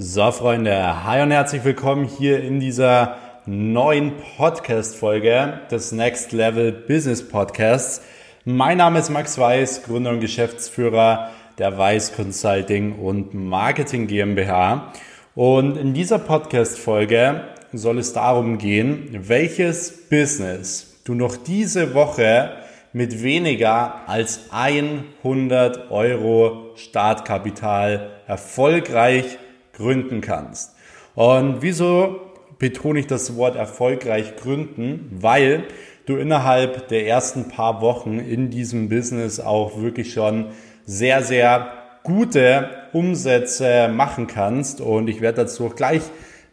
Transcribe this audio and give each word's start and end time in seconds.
So, 0.00 0.30
Freunde, 0.30 1.04
hi 1.04 1.22
und 1.22 1.32
herzlich 1.32 1.64
willkommen 1.64 2.04
hier 2.04 2.40
in 2.40 2.60
dieser 2.60 3.16
neuen 3.46 4.12
Podcast-Folge 4.36 5.62
des 5.72 5.90
Next 5.90 6.30
Level 6.30 6.70
Business 6.70 7.28
Podcasts. 7.28 8.00
Mein 8.44 8.78
Name 8.78 9.00
ist 9.00 9.10
Max 9.10 9.38
Weiß, 9.38 9.82
Gründer 9.82 10.10
und 10.10 10.20
Geschäftsführer 10.20 11.30
der 11.58 11.76
Weiß 11.76 12.14
Consulting 12.14 13.00
und 13.00 13.34
Marketing 13.34 14.06
GmbH. 14.06 14.92
Und 15.34 15.76
in 15.76 15.94
dieser 15.94 16.20
Podcast-Folge 16.20 17.40
soll 17.72 17.98
es 17.98 18.12
darum 18.12 18.58
gehen, 18.58 19.08
welches 19.26 20.08
Business 20.08 21.00
du 21.02 21.14
noch 21.14 21.34
diese 21.34 21.94
Woche 21.94 22.52
mit 22.92 23.24
weniger 23.24 24.08
als 24.08 24.42
100 24.52 25.90
Euro 25.90 26.70
Startkapital 26.76 28.10
erfolgreich 28.28 29.38
gründen 29.78 30.20
kannst. 30.20 30.74
Und 31.14 31.62
wieso 31.62 32.20
betone 32.58 33.00
ich 33.00 33.06
das 33.06 33.36
Wort 33.36 33.56
erfolgreich 33.56 34.36
gründen? 34.36 35.16
Weil 35.20 35.64
du 36.06 36.16
innerhalb 36.16 36.88
der 36.88 37.06
ersten 37.06 37.48
paar 37.48 37.80
Wochen 37.80 38.18
in 38.18 38.50
diesem 38.50 38.88
Business 38.88 39.40
auch 39.40 39.80
wirklich 39.80 40.12
schon 40.12 40.46
sehr, 40.84 41.22
sehr 41.22 41.72
gute 42.02 42.68
Umsätze 42.92 43.88
machen 43.88 44.26
kannst. 44.26 44.80
Und 44.80 45.08
ich 45.08 45.20
werde 45.20 45.42
dazu 45.42 45.66
auch 45.66 45.76
gleich 45.76 46.02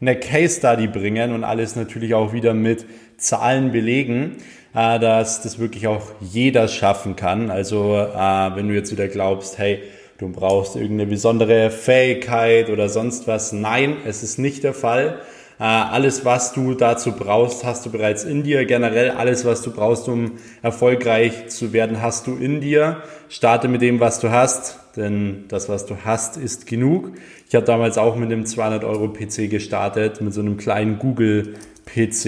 eine 0.01 0.19
Case 0.19 0.57
Study 0.57 0.87
bringen 0.87 1.33
und 1.33 1.43
alles 1.43 1.75
natürlich 1.75 2.13
auch 2.13 2.33
wieder 2.33 2.53
mit 2.53 2.85
Zahlen 3.17 3.71
belegen, 3.71 4.37
äh, 4.73 4.99
dass 4.99 5.41
das 5.41 5.57
wirklich 5.57 5.87
auch 5.87 6.11
jeder 6.19 6.67
schaffen 6.67 7.15
kann. 7.15 7.49
Also 7.49 7.95
äh, 7.95 8.55
wenn 8.55 8.67
du 8.67 8.75
jetzt 8.75 8.91
wieder 8.91 9.07
glaubst, 9.07 9.57
hey, 9.57 9.81
du 10.17 10.29
brauchst 10.29 10.75
irgendeine 10.75 11.07
besondere 11.07 11.69
Fähigkeit 11.69 12.69
oder 12.69 12.89
sonst 12.89 13.27
was. 13.27 13.51
Nein, 13.51 13.97
es 14.05 14.23
ist 14.23 14.39
nicht 14.39 14.63
der 14.63 14.73
Fall. 14.73 15.19
Äh, 15.57 15.63
alles, 15.63 16.25
was 16.25 16.53
du 16.53 16.73
dazu 16.73 17.13
brauchst, 17.13 17.63
hast 17.63 17.85
du 17.85 17.91
bereits 17.91 18.23
in 18.23 18.43
dir. 18.43 18.65
Generell 18.65 19.11
alles, 19.11 19.45
was 19.45 19.61
du 19.61 19.71
brauchst, 19.71 20.07
um 20.09 20.33
erfolgreich 20.61 21.47
zu 21.47 21.71
werden, 21.71 22.01
hast 22.01 22.27
du 22.27 22.35
in 22.35 22.59
dir. 22.59 23.03
Starte 23.29 23.67
mit 23.67 23.81
dem, 23.81 23.99
was 23.99 24.19
du 24.19 24.31
hast, 24.31 24.79
denn 24.97 25.45
das, 25.47 25.69
was 25.69 25.85
du 25.85 25.95
hast, 26.03 26.37
ist 26.37 26.67
genug. 26.67 27.11
Ich 27.47 27.55
habe 27.55 27.65
damals 27.65 27.97
auch 27.97 28.15
mit 28.15 28.31
einem 28.31 28.45
200 28.45 28.83
Euro 28.83 29.07
PC 29.07 29.49
gestartet, 29.49 30.19
mit 30.19 30.33
so 30.33 30.41
einem 30.41 30.57
kleinen 30.57 30.99
Google 30.99 31.55
PC. 31.85 32.25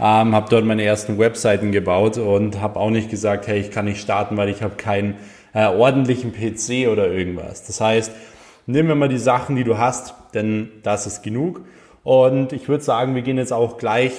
Ähm, 0.00 0.34
habe 0.34 0.46
dort 0.50 0.64
meine 0.64 0.84
ersten 0.84 1.18
Webseiten 1.18 1.72
gebaut 1.72 2.18
und 2.18 2.60
habe 2.60 2.78
auch 2.78 2.90
nicht 2.90 3.10
gesagt, 3.10 3.46
hey, 3.46 3.60
ich 3.60 3.70
kann 3.70 3.84
nicht 3.84 4.00
starten, 4.00 4.36
weil 4.36 4.48
ich 4.48 4.62
habe 4.62 4.74
keinen 4.76 5.14
äh, 5.54 5.66
ordentlichen 5.66 6.32
PC 6.32 6.88
oder 6.88 7.10
irgendwas. 7.10 7.64
Das 7.64 7.80
heißt, 7.80 8.12
wir 8.66 8.94
mal 8.94 9.08
die 9.08 9.18
Sachen, 9.18 9.56
die 9.56 9.64
du 9.64 9.78
hast, 9.78 10.14
denn 10.34 10.68
das 10.82 11.06
ist 11.06 11.22
genug. 11.22 11.62
Und 12.02 12.52
ich 12.52 12.68
würde 12.68 12.84
sagen, 12.84 13.14
wir 13.14 13.22
gehen 13.22 13.38
jetzt 13.38 13.52
auch 13.52 13.78
gleich 13.78 14.12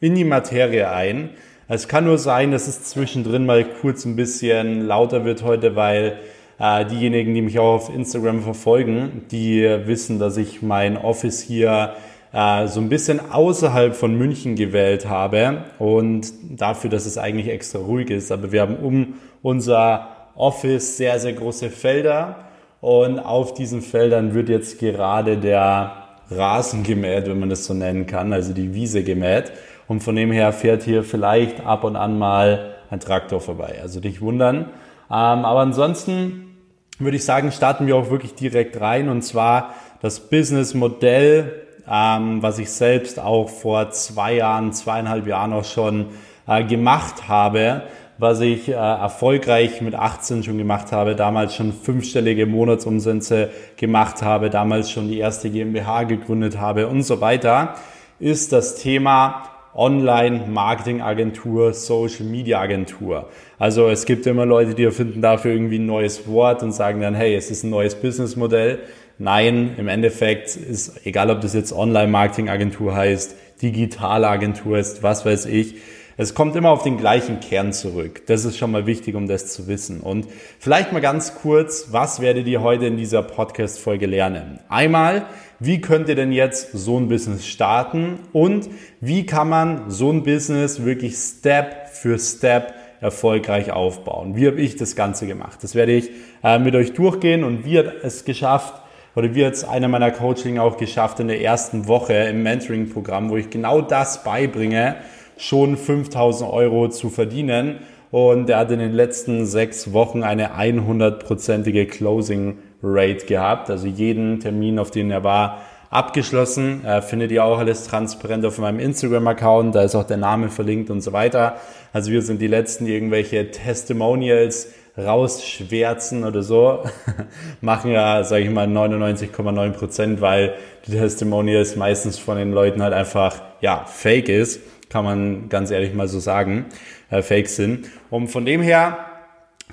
in 0.00 0.14
die 0.14 0.24
Materie 0.24 0.90
ein. 0.90 1.30
Es 1.68 1.88
kann 1.88 2.04
nur 2.04 2.18
sein, 2.18 2.52
dass 2.52 2.68
es 2.68 2.84
zwischendrin 2.84 3.44
mal 3.44 3.64
kurz 3.64 4.04
ein 4.04 4.16
bisschen 4.16 4.86
lauter 4.86 5.24
wird 5.24 5.42
heute, 5.42 5.74
weil 5.76 6.18
äh, 6.58 6.84
diejenigen, 6.86 7.34
die 7.34 7.42
mich 7.42 7.58
auch 7.58 7.74
auf 7.74 7.94
Instagram 7.94 8.42
verfolgen, 8.42 9.22
die 9.30 9.62
wissen, 9.84 10.18
dass 10.18 10.36
ich 10.36 10.62
mein 10.62 10.96
Office 10.96 11.40
hier 11.40 11.94
äh, 12.32 12.66
so 12.68 12.80
ein 12.80 12.88
bisschen 12.88 13.20
außerhalb 13.32 13.96
von 13.96 14.16
München 14.16 14.54
gewählt 14.54 15.08
habe 15.08 15.64
und 15.78 16.32
dafür, 16.56 16.88
dass 16.88 17.04
es 17.04 17.18
eigentlich 17.18 17.48
extra 17.48 17.80
ruhig 17.80 18.10
ist. 18.10 18.30
Aber 18.30 18.52
wir 18.52 18.60
haben 18.60 18.76
um 18.76 19.14
unser 19.42 20.15
Office 20.36 20.96
sehr, 20.96 21.18
sehr 21.18 21.32
große 21.32 21.70
Felder 21.70 22.44
und 22.80 23.18
auf 23.18 23.54
diesen 23.54 23.82
Feldern 23.82 24.34
wird 24.34 24.48
jetzt 24.48 24.78
gerade 24.78 25.38
der 25.38 26.06
Rasen 26.30 26.82
gemäht, 26.82 27.26
wenn 27.26 27.38
man 27.38 27.50
das 27.50 27.64
so 27.64 27.74
nennen 27.74 28.06
kann, 28.06 28.32
also 28.32 28.52
die 28.52 28.74
Wiese 28.74 29.02
gemäht. 29.02 29.52
Und 29.88 30.02
von 30.02 30.16
dem 30.16 30.32
her 30.32 30.52
fährt 30.52 30.82
hier 30.82 31.04
vielleicht 31.04 31.64
ab 31.64 31.84
und 31.84 31.96
an 31.96 32.18
mal 32.18 32.74
ein 32.90 33.00
Traktor 33.00 33.40
vorbei. 33.40 33.78
Also 33.80 34.00
nicht 34.00 34.20
wundern. 34.20 34.66
Ähm, 35.08 35.44
aber 35.44 35.60
ansonsten 35.60 36.56
würde 36.98 37.16
ich 37.16 37.24
sagen, 37.24 37.52
starten 37.52 37.86
wir 37.86 37.96
auch 37.96 38.10
wirklich 38.10 38.34
direkt 38.34 38.80
rein. 38.80 39.08
Und 39.08 39.22
zwar 39.22 39.74
das 40.02 40.20
Businessmodell, 40.20 41.62
ähm, 41.88 42.42
was 42.42 42.58
ich 42.58 42.70
selbst 42.70 43.20
auch 43.20 43.48
vor 43.48 43.90
zwei 43.90 44.34
Jahren, 44.34 44.72
zweieinhalb 44.72 45.26
Jahren 45.26 45.52
auch 45.52 45.64
schon 45.64 46.06
äh, 46.46 46.64
gemacht 46.64 47.28
habe, 47.28 47.82
was 48.18 48.40
ich 48.40 48.68
äh, 48.68 48.72
erfolgreich 48.72 49.80
mit 49.82 49.94
18 49.94 50.42
schon 50.42 50.58
gemacht 50.58 50.90
habe, 50.92 51.14
damals 51.14 51.54
schon 51.54 51.72
fünfstellige 51.72 52.46
Monatsumsätze 52.46 53.50
gemacht 53.76 54.22
habe, 54.22 54.50
damals 54.50 54.90
schon 54.90 55.08
die 55.08 55.18
erste 55.18 55.50
GmbH 55.50 56.02
gegründet 56.04 56.58
habe 56.58 56.88
und 56.88 57.02
so 57.02 57.20
weiter, 57.20 57.74
ist 58.18 58.52
das 58.52 58.76
Thema 58.76 59.50
Online-Marketing-Agentur, 59.74 61.74
Social-Media-Agentur. 61.74 63.28
Also 63.58 63.88
es 63.88 64.06
gibt 64.06 64.26
immer 64.26 64.46
Leute, 64.46 64.74
die 64.74 64.84
erfinden 64.84 65.20
dafür 65.20 65.52
irgendwie 65.52 65.78
ein 65.78 65.84
neues 65.84 66.26
Wort 66.26 66.62
und 66.62 66.72
sagen 66.72 67.02
dann, 67.02 67.14
hey, 67.14 67.34
es 67.34 67.50
ist 67.50 67.62
ein 67.62 67.68
neues 67.70 67.94
Businessmodell. 67.94 68.78
Nein, 69.18 69.74
im 69.76 69.88
Endeffekt 69.88 70.56
ist, 70.56 71.06
egal 71.06 71.30
ob 71.30 71.42
das 71.42 71.52
jetzt 71.52 71.74
Online-Marketing-Agentur 71.74 72.94
heißt, 72.94 73.36
digitale 73.60 74.28
Agentur 74.28 74.78
ist, 74.78 75.02
was 75.02 75.26
weiß 75.26 75.44
ich, 75.46 75.74
es 76.18 76.34
kommt 76.34 76.56
immer 76.56 76.70
auf 76.70 76.82
den 76.82 76.96
gleichen 76.96 77.40
Kern 77.40 77.74
zurück. 77.74 78.22
Das 78.26 78.46
ist 78.46 78.56
schon 78.56 78.70
mal 78.70 78.86
wichtig, 78.86 79.14
um 79.14 79.28
das 79.28 79.52
zu 79.52 79.66
wissen. 79.66 80.00
Und 80.00 80.26
vielleicht 80.58 80.92
mal 80.92 81.00
ganz 81.00 81.34
kurz, 81.34 81.88
was 81.90 82.20
werdet 82.20 82.46
ihr 82.46 82.62
heute 82.62 82.86
in 82.86 82.96
dieser 82.96 83.22
Podcast-Folge 83.22 84.06
lernen? 84.06 84.58
Einmal, 84.70 85.26
wie 85.60 85.82
könnt 85.82 86.08
ihr 86.08 86.14
denn 86.14 86.32
jetzt 86.32 86.72
so 86.72 86.98
ein 86.98 87.08
Business 87.08 87.46
starten? 87.46 88.20
Und 88.32 88.70
wie 89.02 89.26
kann 89.26 89.50
man 89.50 89.90
so 89.90 90.10
ein 90.10 90.22
Business 90.22 90.84
wirklich 90.86 91.16
Step 91.16 91.88
für 91.88 92.18
Step 92.18 92.72
erfolgreich 93.02 93.70
aufbauen? 93.72 94.36
Wie 94.36 94.46
habe 94.46 94.58
ich 94.58 94.76
das 94.76 94.96
Ganze 94.96 95.26
gemacht? 95.26 95.58
Das 95.62 95.74
werde 95.74 95.92
ich 95.92 96.10
äh, 96.42 96.58
mit 96.58 96.74
euch 96.74 96.94
durchgehen 96.94 97.44
und 97.44 97.66
wie 97.66 97.78
hat 97.78 97.92
es 98.02 98.24
geschafft, 98.24 98.82
oder 99.16 99.34
wie 99.34 99.46
hat 99.46 99.54
es 99.54 99.64
einer 99.64 99.88
meiner 99.88 100.10
Coaching 100.10 100.58
auch 100.58 100.76
geschafft 100.76 101.20
in 101.20 101.28
der 101.28 101.40
ersten 101.40 101.88
Woche 101.88 102.12
im 102.12 102.42
Mentoring-Programm, 102.42 103.30
wo 103.30 103.38
ich 103.38 103.48
genau 103.48 103.80
das 103.80 104.22
beibringe, 104.24 104.96
schon 105.36 105.76
5000 105.76 106.50
Euro 106.50 106.88
zu 106.88 107.10
verdienen. 107.10 107.80
Und 108.10 108.48
er 108.48 108.58
hat 108.58 108.70
in 108.70 108.78
den 108.78 108.92
letzten 108.92 109.46
sechs 109.46 109.92
Wochen 109.92 110.22
eine 110.22 110.56
100-prozentige 110.56 111.86
Closing 111.86 112.58
Rate 112.82 113.26
gehabt. 113.26 113.68
Also 113.70 113.86
jeden 113.86 114.40
Termin, 114.40 114.78
auf 114.78 114.90
den 114.90 115.10
er 115.10 115.24
war, 115.24 115.62
abgeschlossen. 115.90 116.84
Äh, 116.84 117.02
findet 117.02 117.32
ihr 117.32 117.44
auch 117.44 117.58
alles 117.58 117.84
transparent 117.84 118.44
auf 118.44 118.58
meinem 118.58 118.78
Instagram-Account. 118.78 119.74
Da 119.74 119.82
ist 119.82 119.94
auch 119.94 120.04
der 120.04 120.16
Name 120.16 120.48
verlinkt 120.48 120.90
und 120.90 121.00
so 121.00 121.12
weiter. 121.12 121.56
Also 121.92 122.10
wir 122.12 122.22
sind 122.22 122.40
die 122.40 122.46
Letzten, 122.46 122.86
die 122.86 122.94
irgendwelche 122.94 123.50
Testimonials 123.50 124.72
rausschwärzen 124.96 126.24
oder 126.24 126.42
so. 126.42 126.84
Machen 127.60 127.90
ja, 127.90 128.24
sage 128.24 128.44
ich 128.44 128.50
mal, 128.50 128.66
99,9 128.66 129.70
Prozent, 129.72 130.20
weil 130.20 130.54
die 130.86 130.92
Testimonials 130.92 131.76
meistens 131.76 132.18
von 132.18 132.38
den 132.38 132.52
Leuten 132.52 132.82
halt 132.82 132.94
einfach, 132.94 133.42
ja, 133.60 133.84
fake 133.84 134.28
ist 134.28 134.60
kann 134.88 135.04
man 135.04 135.48
ganz 135.48 135.70
ehrlich 135.70 135.94
mal 135.94 136.08
so 136.08 136.20
sagen, 136.20 136.66
äh, 137.10 137.22
fake 137.22 137.48
sind. 137.48 137.88
Und 138.10 138.28
von 138.28 138.44
dem 138.44 138.62
her 138.62 138.98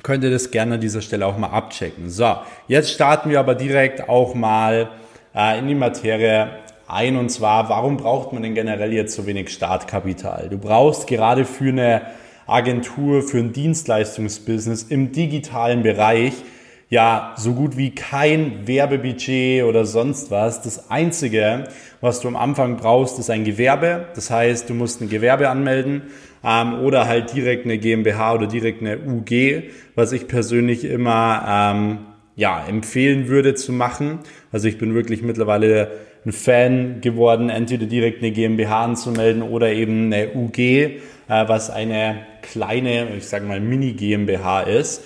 könnt 0.01 0.23
ihr 0.23 0.31
das 0.31 0.51
gerne 0.51 0.75
an 0.75 0.81
dieser 0.81 1.01
Stelle 1.01 1.25
auch 1.25 1.37
mal 1.37 1.49
abchecken. 1.49 2.09
So, 2.09 2.35
jetzt 2.67 2.91
starten 2.91 3.29
wir 3.29 3.39
aber 3.39 3.55
direkt 3.55 4.09
auch 4.09 4.33
mal 4.33 4.89
äh, 5.35 5.59
in 5.59 5.67
die 5.67 5.75
Materie 5.75 6.49
ein 6.87 7.15
und 7.15 7.29
zwar, 7.29 7.69
warum 7.69 7.97
braucht 7.97 8.33
man 8.33 8.43
denn 8.43 8.55
generell 8.55 8.93
jetzt 8.93 9.15
so 9.15 9.25
wenig 9.25 9.49
Startkapital? 9.49 10.49
Du 10.49 10.57
brauchst 10.57 11.07
gerade 11.07 11.45
für 11.45 11.69
eine 11.69 12.01
Agentur, 12.45 13.21
für 13.23 13.39
ein 13.39 13.53
Dienstleistungsbusiness 13.53 14.83
im 14.83 15.11
digitalen 15.11 15.81
Bereich 15.81 16.33
ja 16.93 17.33
so 17.37 17.53
gut 17.53 17.75
wie 17.75 17.89
kein 17.89 18.67
Werbebudget 18.67 19.63
oder 19.63 19.83
sonst 19.83 20.29
was. 20.29 20.61
Das 20.61 20.91
Einzige, 20.91 21.63
was 22.01 22.19
du 22.19 22.27
am 22.27 22.35
Anfang 22.35 22.77
brauchst, 22.77 23.17
ist 23.17 23.31
ein 23.31 23.45
Gewerbe. 23.45 24.05
Das 24.13 24.29
heißt, 24.29 24.69
du 24.69 24.75
musst 24.75 25.01
ein 25.01 25.09
Gewerbe 25.09 25.49
anmelden 25.49 26.03
ähm, 26.43 26.75
oder 26.81 27.07
halt 27.07 27.33
direkt 27.33 27.65
eine 27.65 27.79
GmbH 27.79 28.35
oder 28.35 28.45
direkt 28.45 28.81
eine 28.81 28.99
UG, 28.99 29.71
was 29.95 30.11
ich 30.11 30.27
persönlich 30.27 30.85
immer 30.85 31.43
ähm, 31.47 31.97
ja, 32.35 32.63
empfehlen 32.63 33.27
würde 33.27 33.55
zu 33.55 33.71
machen. 33.71 34.19
Also 34.51 34.67
ich 34.67 34.77
bin 34.77 34.93
wirklich 34.93 35.23
mittlerweile 35.23 35.89
ein 36.27 36.31
Fan 36.31 37.01
geworden, 37.01 37.49
entweder 37.49 37.87
direkt 37.87 38.21
eine 38.21 38.31
GmbH 38.31 38.83
anzumelden 38.83 39.41
oder 39.41 39.73
eben 39.73 40.13
eine 40.13 40.35
UG, 40.35 40.59
äh, 40.59 40.99
was 41.27 41.71
eine 41.71 42.19
kleine, 42.43 43.15
ich 43.17 43.25
sage 43.25 43.45
mal 43.47 43.59
Mini 43.59 43.93
GmbH 43.93 44.61
ist 44.61 45.01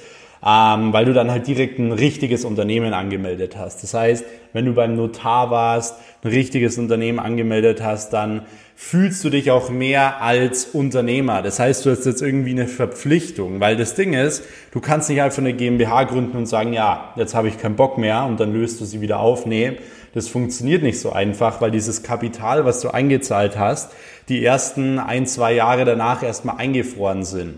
ähm, 0.46 0.94
weil 0.94 1.06
du 1.06 1.14
dann 1.14 1.32
halt 1.32 1.48
direkt 1.48 1.80
ein 1.80 1.92
richtiges 1.92 2.46
Unternehmen 2.46 2.94
angemeldet 2.94 3.58
hast. 3.58 3.84
Das 3.84 3.94
heißt, 3.94 4.26
wenn 4.54 4.66
du 4.66 4.74
beim 4.74 4.96
Notar 4.96 5.52
warst, 5.52 5.96
ein 6.24 6.30
richtiges 6.30 6.78
Unternehmen 6.78 7.20
angemeldet 7.20 7.82
hast, 7.84 8.14
dann 8.14 8.42
fühlst 8.76 9.24
du 9.24 9.32
dich 9.32 9.50
auch 9.50 9.72
mehr 9.72 10.22
als 10.22 10.66
Unternehmer. 10.66 11.42
Das 11.42 11.60
heißt, 11.60 11.84
du 11.86 11.90
hast 11.90 12.06
jetzt 12.06 12.22
irgendwie 12.22 12.52
eine 12.52 12.68
Verpflichtung, 12.68 13.60
weil 13.60 13.76
das 13.76 13.96
Ding 13.96 14.14
ist, 14.14 14.44
du 14.72 14.80
kannst 14.80 15.10
nicht 15.10 15.22
einfach 15.22 15.40
eine 15.40 15.54
GmbH 15.54 16.04
gründen 16.04 16.38
und 16.38 16.46
sagen, 16.46 16.74
ja, 16.74 17.12
jetzt 17.16 17.34
habe 17.34 17.48
ich 17.48 17.58
keinen 17.58 17.76
Bock 17.76 17.98
mehr 17.98 18.26
und 18.26 18.40
dann 18.40 18.54
löst 18.54 18.80
du 18.80 18.86
sie 18.86 19.02
wieder 19.02 19.20
auf. 19.20 19.48
Nee, 19.48 19.78
das 20.14 20.28
funktioniert 20.28 20.84
nicht 20.84 21.02
so 21.02 21.12
einfach, 21.12 21.60
weil 21.60 21.72
dieses 21.72 22.04
Kapital, 22.04 22.66
was 22.66 22.82
du 22.82 22.90
eingezahlt 22.90 23.58
hast, 23.58 23.92
die 24.30 24.44
ersten 24.44 25.00
ein, 25.00 25.26
zwei 25.26 25.54
Jahre 25.54 25.84
danach 25.84 26.22
erstmal 26.22 26.58
eingefroren 26.58 27.24
sind. 27.24 27.56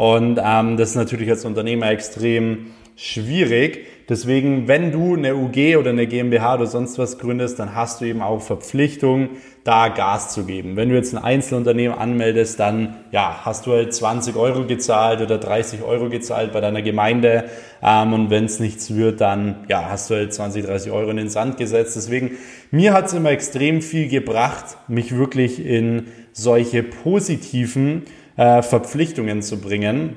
Und 0.00 0.40
ähm, 0.42 0.78
das 0.78 0.90
ist 0.90 0.96
natürlich 0.96 1.28
als 1.28 1.44
Unternehmer 1.44 1.90
extrem 1.90 2.68
schwierig. 2.96 3.84
Deswegen, 4.08 4.66
wenn 4.66 4.92
du 4.92 5.14
eine 5.14 5.36
UG 5.36 5.76
oder 5.76 5.90
eine 5.90 6.06
GmbH 6.06 6.54
oder 6.54 6.66
sonst 6.66 6.98
was 6.98 7.18
gründest, 7.18 7.58
dann 7.58 7.74
hast 7.74 8.00
du 8.00 8.06
eben 8.06 8.22
auch 8.22 8.40
Verpflichtung, 8.40 9.28
da 9.62 9.88
Gas 9.88 10.32
zu 10.32 10.46
geben. 10.46 10.76
Wenn 10.76 10.88
du 10.88 10.94
jetzt 10.94 11.14
ein 11.14 11.22
Einzelunternehmen 11.22 11.98
anmeldest, 11.98 12.58
dann 12.58 12.96
ja, 13.12 13.40
hast 13.44 13.66
du 13.66 13.72
halt 13.72 13.92
20 13.92 14.36
Euro 14.36 14.64
gezahlt 14.64 15.20
oder 15.20 15.36
30 15.36 15.82
Euro 15.82 16.08
gezahlt 16.08 16.54
bei 16.54 16.62
deiner 16.62 16.80
Gemeinde. 16.80 17.44
Ähm, 17.82 18.14
und 18.14 18.30
wenn 18.30 18.46
es 18.46 18.58
nichts 18.58 18.94
wird, 18.94 19.20
dann 19.20 19.66
ja, 19.68 19.90
hast 19.90 20.08
du 20.08 20.14
halt 20.14 20.32
20, 20.32 20.64
30 20.64 20.92
Euro 20.92 21.10
in 21.10 21.18
den 21.18 21.28
Sand 21.28 21.58
gesetzt. 21.58 21.94
Deswegen, 21.96 22.38
mir 22.70 22.94
hat 22.94 23.08
es 23.08 23.12
immer 23.12 23.32
extrem 23.32 23.82
viel 23.82 24.08
gebracht, 24.08 24.78
mich 24.88 25.14
wirklich 25.14 25.62
in 25.62 26.06
solche 26.32 26.82
positiven 26.82 28.04
äh, 28.36 28.62
Verpflichtungen 28.62 29.42
zu 29.42 29.60
bringen. 29.60 30.16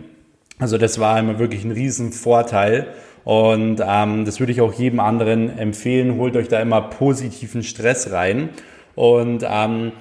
Also 0.60 0.78
das 0.78 1.00
war 1.00 1.20
immer 1.20 1.40
wirklich 1.40 1.64
ein 1.64 1.72
Riesenvorteil. 1.72 2.88
Und 3.24 3.82
ähm, 3.86 4.26
das 4.26 4.40
würde 4.40 4.52
ich 4.52 4.62
auch 4.62 4.74
jedem 4.74 5.00
anderen 5.00 5.58
empfehlen. 5.58 6.18
Holt 6.18 6.36
euch 6.36 6.48
da 6.48 6.60
immer 6.60 6.82
positiven 6.82 7.64
Stress 7.64 8.12
rein. 8.12 8.50
Und 8.96 9.46
ähm, 9.50 9.94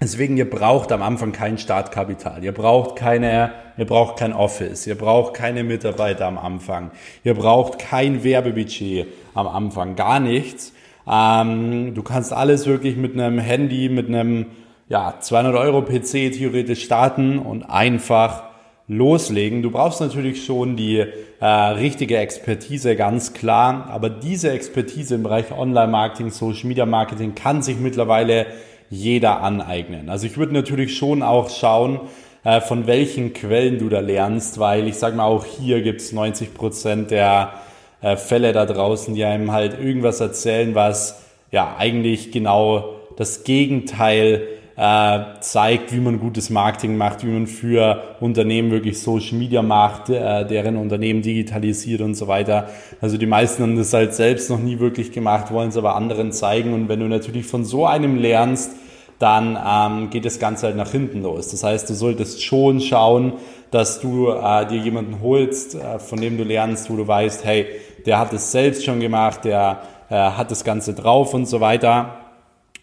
deswegen, 0.00 0.36
ihr 0.36 0.48
braucht 0.48 0.92
am 0.92 1.02
Anfang 1.02 1.32
kein 1.32 1.58
Startkapital. 1.58 2.44
Ihr 2.44 2.52
braucht 2.52 2.96
keine, 2.96 3.52
ihr 3.78 3.86
braucht 3.86 4.18
kein 4.18 4.32
Office. 4.32 4.86
Ihr 4.86 4.96
braucht 4.96 5.34
keine 5.34 5.64
Mitarbeiter 5.64 6.26
am 6.26 6.38
Anfang. 6.38 6.90
Ihr 7.24 7.34
braucht 7.34 7.78
kein 7.78 8.22
Werbebudget 8.22 9.06
am 9.34 9.48
Anfang. 9.48 9.96
Gar 9.96 10.20
nichts. 10.20 10.72
Ähm, 11.10 11.94
du 11.94 12.02
kannst 12.02 12.32
alles 12.32 12.66
wirklich 12.66 12.96
mit 12.96 13.14
einem 13.14 13.38
Handy, 13.38 13.88
mit 13.88 14.08
einem 14.08 14.46
ja, 14.92 15.14
200 15.18 15.56
Euro 15.56 15.80
PC 15.80 16.32
theoretisch 16.34 16.84
starten 16.84 17.38
und 17.38 17.62
einfach 17.62 18.42
loslegen. 18.88 19.62
Du 19.62 19.70
brauchst 19.70 20.02
natürlich 20.02 20.44
schon 20.44 20.76
die 20.76 21.02
äh, 21.40 21.46
richtige 21.46 22.18
Expertise, 22.18 22.94
ganz 22.94 23.32
klar. 23.32 23.88
Aber 23.88 24.10
diese 24.10 24.50
Expertise 24.50 25.14
im 25.14 25.22
Bereich 25.22 25.50
Online-Marketing, 25.50 26.28
Social-Media-Marketing 26.28 27.34
kann 27.34 27.62
sich 27.62 27.78
mittlerweile 27.78 28.44
jeder 28.90 29.40
aneignen. 29.40 30.10
Also 30.10 30.26
ich 30.26 30.36
würde 30.36 30.52
natürlich 30.52 30.94
schon 30.94 31.22
auch 31.22 31.48
schauen, 31.48 31.98
äh, 32.44 32.60
von 32.60 32.86
welchen 32.86 33.32
Quellen 33.32 33.78
du 33.78 33.88
da 33.88 34.00
lernst, 34.00 34.58
weil 34.58 34.86
ich 34.88 34.96
sage 34.96 35.16
mal, 35.16 35.24
auch 35.24 35.46
hier 35.46 35.80
gibt 35.80 36.02
es 36.02 36.12
90 36.12 36.52
Prozent 36.52 37.10
der 37.10 37.54
äh, 38.02 38.16
Fälle 38.16 38.52
da 38.52 38.66
draußen, 38.66 39.14
die 39.14 39.24
einem 39.24 39.52
halt 39.52 39.72
irgendwas 39.80 40.20
erzählen, 40.20 40.74
was 40.74 41.22
ja 41.50 41.76
eigentlich 41.78 42.30
genau 42.30 42.96
das 43.16 43.44
Gegenteil 43.44 44.42
äh, 44.76 45.20
zeigt, 45.40 45.92
wie 45.92 46.00
man 46.00 46.18
gutes 46.18 46.50
Marketing 46.50 46.96
macht, 46.96 47.24
wie 47.24 47.30
man 47.30 47.46
für 47.46 48.16
Unternehmen 48.20 48.70
wirklich 48.70 49.00
Social 49.00 49.36
Media 49.36 49.62
macht, 49.62 50.08
äh, 50.08 50.46
deren 50.46 50.76
Unternehmen 50.76 51.22
digitalisiert 51.22 52.00
und 52.00 52.14
so 52.14 52.26
weiter. 52.28 52.68
Also 53.00 53.18
die 53.18 53.26
meisten 53.26 53.62
haben 53.62 53.76
das 53.76 53.92
halt 53.92 54.14
selbst 54.14 54.48
noch 54.50 54.58
nie 54.58 54.78
wirklich 54.78 55.12
gemacht, 55.12 55.52
wollen 55.52 55.68
es 55.68 55.76
aber 55.76 55.94
anderen 55.94 56.32
zeigen. 56.32 56.72
Und 56.72 56.88
wenn 56.88 57.00
du 57.00 57.06
natürlich 57.06 57.46
von 57.46 57.64
so 57.64 57.86
einem 57.86 58.16
lernst, 58.16 58.72
dann 59.18 59.56
ähm, 59.64 60.10
geht 60.10 60.24
das 60.24 60.40
Ganze 60.40 60.66
halt 60.66 60.76
nach 60.76 60.90
hinten 60.90 61.22
los. 61.22 61.48
Das 61.50 61.62
heißt, 61.62 61.88
du 61.88 61.94
solltest 61.94 62.42
schon 62.42 62.80
schauen, 62.80 63.34
dass 63.70 64.00
du 64.00 64.28
äh, 64.28 64.66
dir 64.66 64.78
jemanden 64.78 65.20
holst, 65.20 65.76
äh, 65.76 65.98
von 65.98 66.20
dem 66.20 66.36
du 66.36 66.44
lernst, 66.44 66.90
wo 66.90 66.96
du 66.96 67.06
weißt, 67.06 67.44
hey, 67.44 67.66
der 68.04 68.18
hat 68.18 68.32
es 68.32 68.50
selbst 68.50 68.84
schon 68.84 69.00
gemacht, 69.00 69.44
der 69.44 69.82
äh, 70.10 70.14
hat 70.14 70.50
das 70.50 70.64
Ganze 70.64 70.92
drauf 70.94 71.34
und 71.34 71.46
so 71.46 71.60
weiter. 71.60 72.21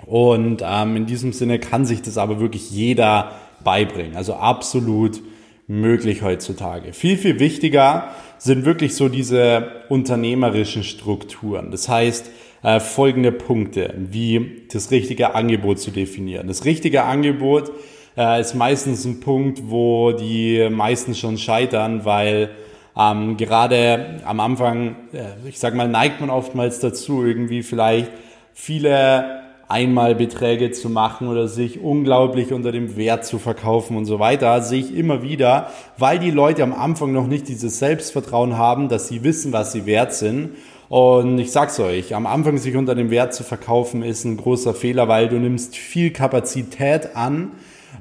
Und 0.05 0.63
ähm, 0.65 0.95
in 0.95 1.05
diesem 1.05 1.33
Sinne 1.33 1.59
kann 1.59 1.85
sich 1.85 2.01
das 2.01 2.17
aber 2.17 2.39
wirklich 2.39 2.71
jeder 2.71 3.31
beibringen. 3.63 4.15
Also 4.15 4.33
absolut 4.33 5.21
möglich 5.67 6.21
heutzutage. 6.23 6.93
Viel, 6.93 7.17
viel 7.17 7.39
wichtiger 7.39 8.09
sind 8.37 8.65
wirklich 8.65 8.95
so 8.95 9.09
diese 9.09 9.83
unternehmerischen 9.89 10.83
Strukturen. 10.83 11.71
Das 11.71 11.89
heißt, 11.89 12.31
äh, 12.63 12.79
folgende 12.79 13.31
Punkte, 13.31 13.93
wie 13.97 14.63
das 14.71 14.91
richtige 14.91 15.35
Angebot 15.35 15.79
zu 15.79 15.91
definieren. 15.91 16.47
Das 16.47 16.65
richtige 16.65 17.03
Angebot 17.03 17.71
äh, 18.17 18.41
ist 18.41 18.53
meistens 18.55 19.05
ein 19.05 19.19
Punkt, 19.19 19.69
wo 19.69 20.11
die 20.11 20.69
meisten 20.69 21.15
schon 21.15 21.37
scheitern, 21.37 22.03
weil 22.03 22.49
ähm, 22.97 23.37
gerade 23.37 24.21
am 24.25 24.39
Anfang, 24.39 24.95
äh, 25.13 25.47
ich 25.47 25.59
sag 25.59 25.75
mal, 25.75 25.87
neigt 25.87 26.19
man 26.19 26.29
oftmals 26.29 26.79
dazu, 26.79 27.25
irgendwie 27.25 27.63
vielleicht 27.63 28.11
viele 28.53 29.38
Einmalbeträge 29.69 30.71
zu 30.71 30.89
machen 30.89 31.27
oder 31.27 31.47
sich 31.47 31.79
unglaublich 31.79 32.51
unter 32.53 32.71
dem 32.71 32.97
Wert 32.97 33.23
zu 33.23 33.37
verkaufen 33.37 33.95
und 33.95 34.05
so 34.05 34.17
weiter, 34.17 34.63
sehe 34.63 34.79
ich 34.79 34.95
immer 34.95 35.21
wieder, 35.21 35.69
weil 35.97 36.17
die 36.17 36.31
Leute 36.31 36.63
am 36.63 36.73
Anfang 36.73 37.11
noch 37.11 37.27
nicht 37.27 37.47
dieses 37.47 37.77
Selbstvertrauen 37.77 38.57
haben, 38.57 38.89
dass 38.89 39.07
sie 39.07 39.23
wissen, 39.23 39.53
was 39.53 39.71
sie 39.71 39.85
wert 39.85 40.13
sind. 40.13 40.55
Und 40.89 41.37
ich 41.37 41.51
sag's 41.51 41.79
euch, 41.79 42.15
am 42.15 42.25
Anfang 42.25 42.57
sich 42.57 42.75
unter 42.75 42.95
dem 42.95 43.11
Wert 43.11 43.35
zu 43.35 43.43
verkaufen 43.43 44.01
ist 44.01 44.25
ein 44.25 44.37
großer 44.37 44.73
Fehler, 44.73 45.07
weil 45.07 45.29
du 45.29 45.37
nimmst 45.37 45.75
viel 45.75 46.09
Kapazität 46.09 47.15
an, 47.15 47.51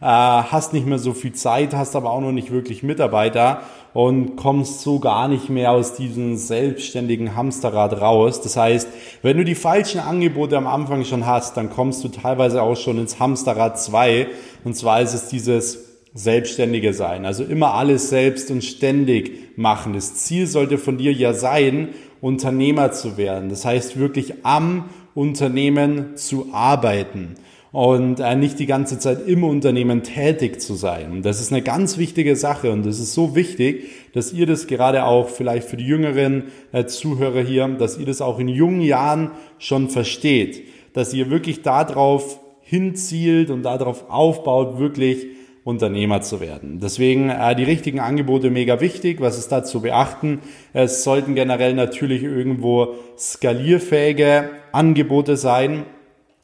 äh, 0.01 0.07
hast 0.07 0.73
nicht 0.73 0.87
mehr 0.87 0.99
so 0.99 1.13
viel 1.13 1.35
Zeit, 1.35 1.75
hast 1.75 1.97
aber 1.97 2.11
auch 2.13 2.23
noch 2.23 2.33
nicht 2.33 2.51
wirklich 2.51 2.83
Mitarbeiter 2.83 3.61
und 3.99 4.37
kommst 4.37 4.83
so 4.83 5.01
gar 5.01 5.27
nicht 5.27 5.49
mehr 5.49 5.73
aus 5.73 5.95
diesem 5.95 6.37
selbstständigen 6.37 7.35
Hamsterrad 7.35 8.01
raus. 8.01 8.41
Das 8.41 8.57
heißt, 8.57 8.87
wenn 9.23 9.39
du 9.39 9.45
die 9.45 9.57
falschen 9.57 9.99
Angebote 9.99 10.57
am 10.57 10.69
Anfang 10.69 11.05
schon 11.05 11.27
hast, 11.27 11.57
dann 11.57 11.69
kommst 11.69 12.05
du 12.05 12.09
teilweise 12.09 12.63
auch 12.63 12.77
schon 12.77 12.99
ins 12.99 13.19
Hamsterrad 13.19 13.81
2. 13.81 14.29
Und 14.63 14.77
zwar 14.77 15.03
ist 15.03 15.15
es 15.15 15.27
dieses 15.27 15.97
Selbstständige 16.15 16.95
sein. 16.95 17.27
Also 17.27 17.43
immer 17.43 17.75
alles 17.75 18.09
selbst 18.09 18.53
und 18.53 18.63
ständig 18.63 19.59
machen. 19.59 19.95
Das 19.95 20.15
Ziel 20.15 20.47
sollte 20.47 20.79
von 20.79 20.97
dir 20.97 21.13
ja 21.13 21.33
sein, 21.33 21.89
Unternehmer 22.21 22.93
zu 22.93 23.17
werden. 23.17 23.49
Das 23.49 23.65
heißt 23.65 23.99
wirklich 23.99 24.45
am 24.45 24.85
Unternehmen 25.17 26.17
zu 26.17 26.51
arbeiten 26.53 27.35
und 27.73 28.21
äh, 28.21 28.35
nicht 28.35 28.59
die 28.59 28.67
ganze 28.67 28.99
Zeit 28.99 29.27
im 29.27 29.45
Unternehmen 29.45 30.03
tätig 30.03 30.61
zu 30.61 30.75
sein. 30.75 31.23
Das 31.23 31.41
ist 31.41 31.53
eine 31.53 31.63
ganz 31.63 31.99
wichtige 31.99 32.35
Sache 32.37 32.73
und 32.73 32.87
es 32.87 32.99
ist 32.99 33.15
so 33.15 33.35
wichtig, 33.35 33.91
dass 34.15 34.33
ihr 34.33 34.47
das 34.47 34.67
gerade 34.67 35.05
auch 35.05 35.29
vielleicht 35.29 35.69
für 35.69 35.77
die 35.77 35.87
jüngeren 35.87 36.45
äh, 36.73 36.87
Zuhörer 36.87 37.43
hier, 37.43 37.69
dass 37.69 37.99
ihr 37.99 38.07
das 38.07 38.23
auch 38.23 38.39
in 38.39 38.49
jungen 38.49 38.81
Jahren 38.81 39.33
schon 39.59 39.91
versteht, 39.91 40.63
dass 40.95 41.13
ihr 41.13 41.31
wirklich 41.31 41.63
darauf 41.63 42.41
hinzielt 42.63 43.51
und 43.51 43.63
darauf 43.63 44.11
aufbaut, 44.11 44.79
wirklich 44.79 45.27
Unternehmer 45.65 46.23
zu 46.23 46.41
werden. 46.41 46.81
Deswegen 46.81 47.29
äh, 47.29 47.55
die 47.55 47.65
richtigen 47.65 48.01
Angebote 48.01 48.49
mega 48.49 48.81
wichtig. 48.81 49.21
Was 49.21 49.37
ist 49.37 49.53
da 49.53 49.63
zu 49.63 49.83
beachten? 49.83 50.39
Es 50.73 51.05
sollten 51.05 51.35
generell 51.35 51.75
natürlich 51.75 52.23
irgendwo 52.23 52.95
skalierfähige 53.19 54.49
Angebote 54.73 55.37
sein 55.37 55.85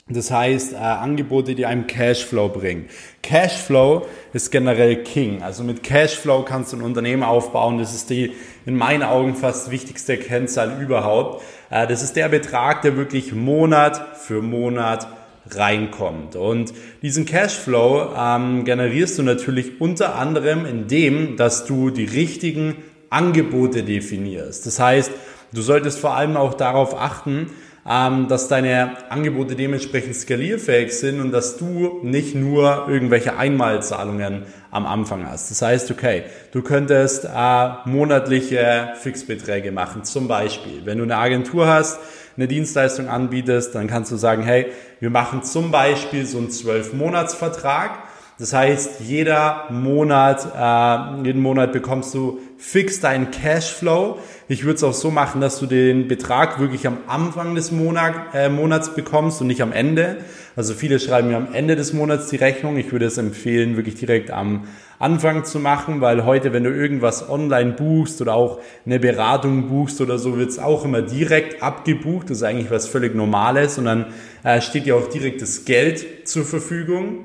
das 0.07 0.31
heißt, 0.31 0.75
äh, 0.75 0.77
Angebote, 0.77 1.55
die 1.55 1.65
einem 1.65 1.87
Cashflow 1.87 2.51
bringen. 2.51 2.91
Cashflow 3.23 4.07
ist 4.35 4.51
generell 4.51 5.03
King. 5.03 5.43
Also 5.43 5.65
mit 5.65 5.83
Cashflow 5.83 6.43
kannst 6.43 6.73
du 6.73 6.77
ein 6.77 6.83
Unternehmen 6.83 7.23
aufbauen. 7.23 7.79
Das 7.79 7.95
ist 7.95 8.11
die 8.11 8.33
in 8.67 8.77
meinen 8.77 9.03
Augen 9.03 9.35
fast 9.35 9.71
wichtigste 9.71 10.19
Kennzahl 10.19 10.79
überhaupt. 10.83 11.43
Äh, 11.71 11.87
das 11.87 12.03
ist 12.03 12.17
der 12.17 12.29
Betrag, 12.29 12.83
der 12.83 12.99
wirklich 12.99 13.33
Monat 13.33 14.19
für 14.19 14.43
Monat 14.43 15.07
reinkommt. 15.51 16.37
Und 16.37 16.75
diesen 17.01 17.25
Cashflow 17.25 18.15
ähm, 18.15 18.65
generierst 18.65 19.19
du 19.19 19.23
natürlich 19.23 19.81
unter 19.81 20.17
anderem 20.17 20.67
indem, 20.67 21.39
dass 21.39 21.65
du 21.65 21.89
die 21.89 22.05
richtigen 22.05 22.77
Angebote 23.09 23.83
definierst. 23.83 24.67
Das 24.67 24.79
heißt, 24.79 25.11
du 25.53 25.63
solltest 25.63 25.99
vor 25.99 26.15
allem 26.15 26.37
auch 26.37 26.53
darauf 26.53 26.95
achten, 26.95 27.51
dass 27.85 28.49
deine 28.49 29.11
Angebote 29.11 29.57
dementsprechend 29.57 30.17
skalierfähig 30.17 30.91
sind 30.93 31.21
und 31.21 31.33
dass 31.33 31.59
du 31.59 32.01
nicht 32.03 32.35
nur 32.35 32.87
irgendwelche 32.89 33.37
Einmalzahlungen 33.37 34.45
am 34.71 34.87
Anfang 34.87 35.29
hast. 35.29 35.51
Das 35.51 35.61
heißt, 35.61 35.91
okay, 35.91 36.25
du 36.53 36.63
könntest 36.63 37.27
äh, 37.27 37.69
monatliche 37.85 38.95
Fixbeträge 39.01 39.71
machen. 39.71 40.05
Zum 40.05 40.29
Beispiel, 40.29 40.87
wenn 40.87 40.99
du 40.99 41.05
eine 41.05 41.17
Agentur 41.17 41.69
hast, 41.69 41.99
eine 42.37 42.49
Dienstleistung 42.49 43.09
anbietest, 43.09 43.75
dann 43.75 43.87
kannst 43.87 44.11
du 44.11 44.17
sagen, 44.17 44.43
hey, 44.43 44.67
wir 44.99 45.11
machen 45.11 45.43
zum 45.45 45.71
Beispiel 45.71 46.27
so 46.27 46.39
einen 46.39 46.49
12-Monats-Vertrag 46.49 47.91
Das 48.39 48.53
heißt, 48.53 49.01
jeder 49.01 49.67
Monat, 49.71 50.49
äh, 50.59 51.25
jeden 51.25 51.41
Monat 51.41 51.73
bekommst 51.73 52.15
du 52.15 52.41
fix 52.57 52.99
deinen 52.99 53.31
Cashflow. 53.31 54.19
Ich 54.47 54.65
würde 54.65 54.75
es 54.75 54.85
auch 54.85 54.93
so 54.93 55.11
machen, 55.11 55.41
dass 55.41 55.59
du 55.59 55.65
den 55.65 56.07
Betrag 56.07 56.61
wirklich 56.61 56.87
am 56.87 56.99
Anfang 57.07 57.55
des 57.55 57.73
Monat, 57.73 58.15
äh, 58.35 58.51
Monats 58.51 58.95
bekommst 58.95 59.41
und 59.41 59.47
nicht 59.47 59.63
am 59.63 59.73
Ende. 59.73 60.19
Also 60.55 60.75
viele 60.75 61.01
schreiben 61.01 61.29
mir 61.29 61.39
am 61.39 61.55
Ende 61.55 61.77
des 61.77 61.95
Monats 61.95 62.29
die 62.29 62.37
Rechnung. 62.37 62.77
Ich 62.77 62.93
würde 62.93 63.07
es 63.07 63.17
empfehlen, 63.17 63.77
wirklich 63.77 63.95
direkt 63.95 64.31
am 64.31 64.65
Anfang 64.99 65.45
zu 65.47 65.61
machen, 65.61 66.03
weil 66.03 66.27
heute, 66.27 66.53
wenn 66.53 66.63
du 66.63 66.69
irgendwas 66.69 67.27
online 67.27 67.73
buchst 67.73 68.21
oder 68.21 68.35
auch 68.35 68.61
eine 68.85 69.01
Beratung 69.01 69.67
buchst 69.69 70.03
oder 70.03 70.19
so, 70.19 70.37
wird 70.37 70.51
es 70.51 70.59
auch 70.59 70.85
immer 70.85 71.01
direkt 71.01 71.63
abgebucht. 71.63 72.29
Das 72.29 72.39
ist 72.39 72.43
eigentlich 72.43 72.71
was 72.71 72.87
völlig 72.87 73.15
Normales 73.15 73.79
und 73.79 73.87
dann 73.87 74.13
äh, 74.43 74.61
steht 74.61 74.85
dir 74.85 74.97
auch 74.97 75.09
direkt 75.09 75.41
das 75.41 75.65
Geld 75.65 76.29
zur 76.29 76.45
Verfügung. 76.45 77.25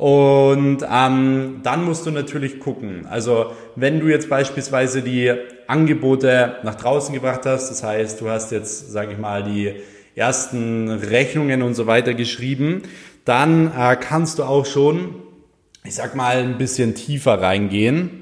Und 0.00 0.78
ähm, 0.90 1.60
dann 1.62 1.84
musst 1.84 2.06
du 2.06 2.10
natürlich 2.10 2.58
gucken. 2.58 3.04
Also 3.10 3.52
wenn 3.76 4.00
du 4.00 4.08
jetzt 4.08 4.30
beispielsweise 4.30 5.02
die 5.02 5.30
Angebote 5.66 6.56
nach 6.62 6.76
draußen 6.76 7.14
gebracht 7.14 7.42
hast, 7.44 7.68
das 7.68 7.82
heißt, 7.82 8.18
du 8.18 8.30
hast 8.30 8.50
jetzt, 8.50 8.92
sage 8.92 9.12
ich 9.12 9.18
mal, 9.18 9.42
die 9.42 9.74
ersten 10.14 10.88
Rechnungen 10.88 11.60
und 11.60 11.74
so 11.74 11.86
weiter 11.86 12.14
geschrieben, 12.14 12.84
dann 13.26 13.70
äh, 13.78 13.94
kannst 13.94 14.38
du 14.38 14.44
auch 14.44 14.64
schon, 14.64 15.16
ich 15.84 15.96
sag 15.96 16.14
mal, 16.14 16.38
ein 16.38 16.56
bisschen 16.56 16.94
tiefer 16.94 17.42
reingehen 17.42 18.19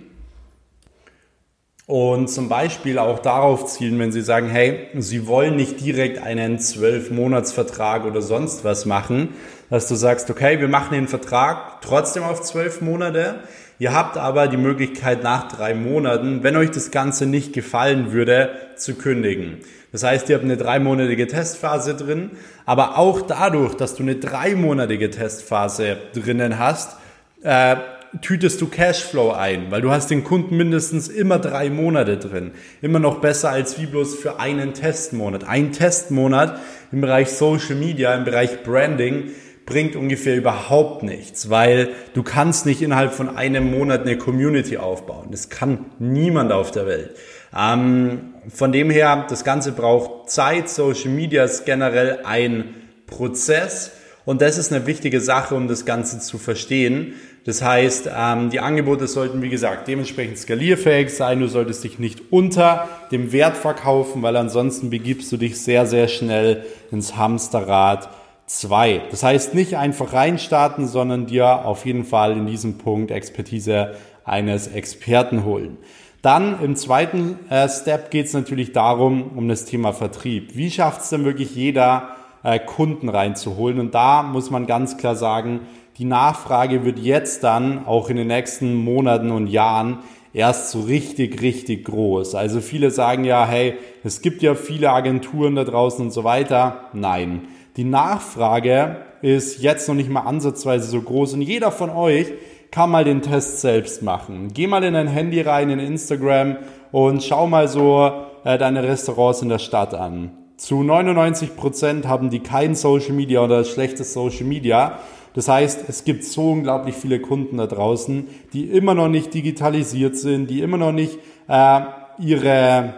und 1.88 2.28
zum 2.28 2.50
Beispiel 2.50 2.98
auch 2.98 3.18
darauf 3.18 3.64
zielen, 3.64 3.98
wenn 3.98 4.12
Sie 4.12 4.20
sagen, 4.20 4.50
hey, 4.50 4.88
Sie 4.98 5.26
wollen 5.26 5.56
nicht 5.56 5.80
direkt 5.80 6.22
einen 6.22 6.58
Zwölf-Monats-Vertrag 6.58 8.04
oder 8.04 8.20
sonst 8.20 8.62
was 8.62 8.84
machen, 8.84 9.30
dass 9.70 9.88
du 9.88 9.94
sagst, 9.94 10.28
okay, 10.28 10.60
wir 10.60 10.68
machen 10.68 10.92
den 10.92 11.08
Vertrag 11.08 11.80
trotzdem 11.80 12.24
auf 12.24 12.42
zwölf 12.42 12.82
Monate. 12.82 13.36
Ihr 13.78 13.94
habt 13.94 14.18
aber 14.18 14.48
die 14.48 14.58
Möglichkeit 14.58 15.22
nach 15.22 15.48
drei 15.48 15.72
Monaten, 15.72 16.42
wenn 16.42 16.56
euch 16.56 16.70
das 16.70 16.90
Ganze 16.90 17.24
nicht 17.24 17.54
gefallen 17.54 18.12
würde, 18.12 18.50
zu 18.76 18.94
kündigen. 18.94 19.60
Das 19.90 20.02
heißt, 20.02 20.28
ihr 20.28 20.34
habt 20.34 20.44
eine 20.44 20.58
dreimonatige 20.58 21.26
Testphase 21.26 21.94
drin, 21.94 22.32
aber 22.66 22.98
auch 22.98 23.22
dadurch, 23.22 23.74
dass 23.74 23.94
du 23.94 24.02
eine 24.02 24.16
dreimonatige 24.16 25.08
Testphase 25.08 25.96
drinnen 26.12 26.58
hast, 26.58 26.98
äh, 27.42 27.76
tütest 28.20 28.60
du 28.60 28.68
Cashflow 28.68 29.32
ein, 29.32 29.70
weil 29.70 29.82
du 29.82 29.90
hast 29.90 30.10
den 30.10 30.24
Kunden 30.24 30.56
mindestens 30.56 31.08
immer 31.08 31.38
drei 31.38 31.70
Monate 31.70 32.16
drin. 32.16 32.52
Immer 32.82 32.98
noch 32.98 33.20
besser 33.20 33.50
als 33.50 33.80
wie 33.80 33.86
bloß 33.86 34.16
für 34.16 34.40
einen 34.40 34.74
Testmonat. 34.74 35.44
Ein 35.44 35.72
Testmonat 35.72 36.58
im 36.92 37.00
Bereich 37.00 37.30
Social 37.30 37.76
Media, 37.76 38.14
im 38.14 38.24
Bereich 38.24 38.62
Branding 38.62 39.30
bringt 39.66 39.96
ungefähr 39.96 40.34
überhaupt 40.34 41.02
nichts, 41.02 41.50
weil 41.50 41.90
du 42.14 42.22
kannst 42.22 42.64
nicht 42.64 42.80
innerhalb 42.80 43.12
von 43.12 43.36
einem 43.36 43.70
Monat 43.70 44.02
eine 44.02 44.16
Community 44.16 44.78
aufbauen. 44.78 45.28
Das 45.30 45.50
kann 45.50 45.84
niemand 45.98 46.52
auf 46.52 46.70
der 46.70 46.86
Welt. 46.86 47.16
Ähm, 47.54 48.34
von 48.48 48.72
dem 48.72 48.88
her, 48.88 49.26
das 49.28 49.44
Ganze 49.44 49.72
braucht 49.72 50.30
Zeit. 50.30 50.70
Social 50.70 51.10
Media 51.10 51.44
ist 51.44 51.66
generell 51.66 52.20
ein 52.24 52.74
Prozess 53.06 53.92
und 54.28 54.42
das 54.42 54.58
ist 54.58 54.72
eine 54.72 54.86
wichtige 54.86 55.22
Sache, 55.22 55.54
um 55.54 55.68
das 55.68 55.86
Ganze 55.86 56.18
zu 56.18 56.36
verstehen. 56.36 57.14
Das 57.44 57.62
heißt, 57.62 58.10
ähm, 58.14 58.50
die 58.50 58.60
Angebote 58.60 59.06
sollten, 59.06 59.40
wie 59.42 59.48
gesagt, 59.48 59.88
dementsprechend 59.88 60.38
skalierfähig 60.38 61.10
sein. 61.10 61.40
Du 61.40 61.48
solltest 61.48 61.82
dich 61.84 61.98
nicht 61.98 62.30
unter 62.30 62.88
dem 63.10 63.32
Wert 63.32 63.56
verkaufen, 63.56 64.22
weil 64.22 64.36
ansonsten 64.36 64.90
begibst 64.90 65.32
du 65.32 65.36
dich 65.36 65.60
sehr, 65.60 65.86
sehr 65.86 66.08
schnell 66.08 66.64
ins 66.90 67.16
Hamsterrad 67.16 68.10
2. 68.46 69.02
Das 69.10 69.22
heißt, 69.22 69.54
nicht 69.54 69.76
einfach 69.76 70.12
reinstarten, 70.12 70.86
sondern 70.86 71.26
dir 71.26 71.64
auf 71.64 71.86
jeden 71.86 72.04
Fall 72.04 72.32
in 72.32 72.46
diesem 72.46 72.78
Punkt 72.78 73.10
Expertise 73.10 73.94
eines 74.24 74.68
Experten 74.68 75.44
holen. 75.44 75.78
Dann 76.22 76.60
im 76.62 76.74
zweiten 76.74 77.38
äh, 77.48 77.68
Step 77.68 78.10
geht 78.10 78.26
es 78.26 78.32
natürlich 78.32 78.72
darum, 78.72 79.36
um 79.36 79.48
das 79.48 79.64
Thema 79.64 79.92
Vertrieb. 79.92 80.56
Wie 80.56 80.70
schafft 80.70 81.02
es 81.02 81.10
denn 81.10 81.24
wirklich 81.24 81.54
jeder, 81.54 82.16
äh, 82.42 82.58
Kunden 82.58 83.08
reinzuholen? 83.08 83.78
Und 83.78 83.94
da 83.94 84.22
muss 84.22 84.50
man 84.50 84.66
ganz 84.66 84.96
klar 84.96 85.14
sagen, 85.14 85.60
die 85.98 86.04
Nachfrage 86.04 86.84
wird 86.84 87.00
jetzt 87.00 87.42
dann 87.42 87.84
auch 87.84 88.08
in 88.08 88.16
den 88.16 88.28
nächsten 88.28 88.74
Monaten 88.76 89.32
und 89.32 89.48
Jahren 89.48 89.98
erst 90.32 90.70
so 90.70 90.82
richtig, 90.82 91.42
richtig 91.42 91.86
groß. 91.86 92.36
Also 92.36 92.60
viele 92.60 92.92
sagen 92.92 93.24
ja, 93.24 93.44
hey, 93.44 93.74
es 94.04 94.22
gibt 94.22 94.42
ja 94.42 94.54
viele 94.54 94.90
Agenturen 94.90 95.56
da 95.56 95.64
draußen 95.64 96.04
und 96.04 96.12
so 96.12 96.22
weiter. 96.22 96.82
Nein, 96.92 97.48
die 97.76 97.82
Nachfrage 97.82 98.98
ist 99.22 99.60
jetzt 99.60 99.88
noch 99.88 99.96
nicht 99.96 100.08
mal 100.08 100.20
ansatzweise 100.20 100.88
so 100.88 101.02
groß 101.02 101.34
und 101.34 101.42
jeder 101.42 101.72
von 101.72 101.90
euch 101.90 102.28
kann 102.70 102.90
mal 102.90 103.02
den 103.02 103.22
Test 103.22 103.60
selbst 103.60 104.02
machen. 104.02 104.50
Geh 104.54 104.68
mal 104.68 104.84
in 104.84 104.94
dein 104.94 105.08
Handy 105.08 105.40
rein, 105.40 105.68
in 105.68 105.80
Instagram 105.80 106.58
und 106.92 107.24
schau 107.24 107.48
mal 107.48 107.66
so 107.66 108.12
äh, 108.44 108.56
deine 108.56 108.84
Restaurants 108.84 109.42
in 109.42 109.48
der 109.48 109.58
Stadt 109.58 109.94
an. 109.94 110.30
Zu 110.58 110.82
99 110.82 111.56
Prozent 111.56 112.06
haben 112.06 112.30
die 112.30 112.40
kein 112.40 112.74
Social 112.74 113.12
Media 113.12 113.42
oder 113.42 113.64
schlechtes 113.64 114.12
Social 114.12 114.44
Media 114.44 114.98
das 115.34 115.48
heißt, 115.48 115.88
es 115.88 116.04
gibt 116.04 116.24
so 116.24 116.52
unglaublich 116.52 116.94
viele 116.94 117.20
Kunden 117.20 117.58
da 117.58 117.66
draußen, 117.66 118.28
die 118.52 118.64
immer 118.64 118.94
noch 118.94 119.08
nicht 119.08 119.34
digitalisiert 119.34 120.16
sind, 120.16 120.48
die 120.48 120.60
immer 120.60 120.76
noch 120.76 120.92
nicht 120.92 121.18
äh, 121.48 121.80
ihre, 122.18 122.94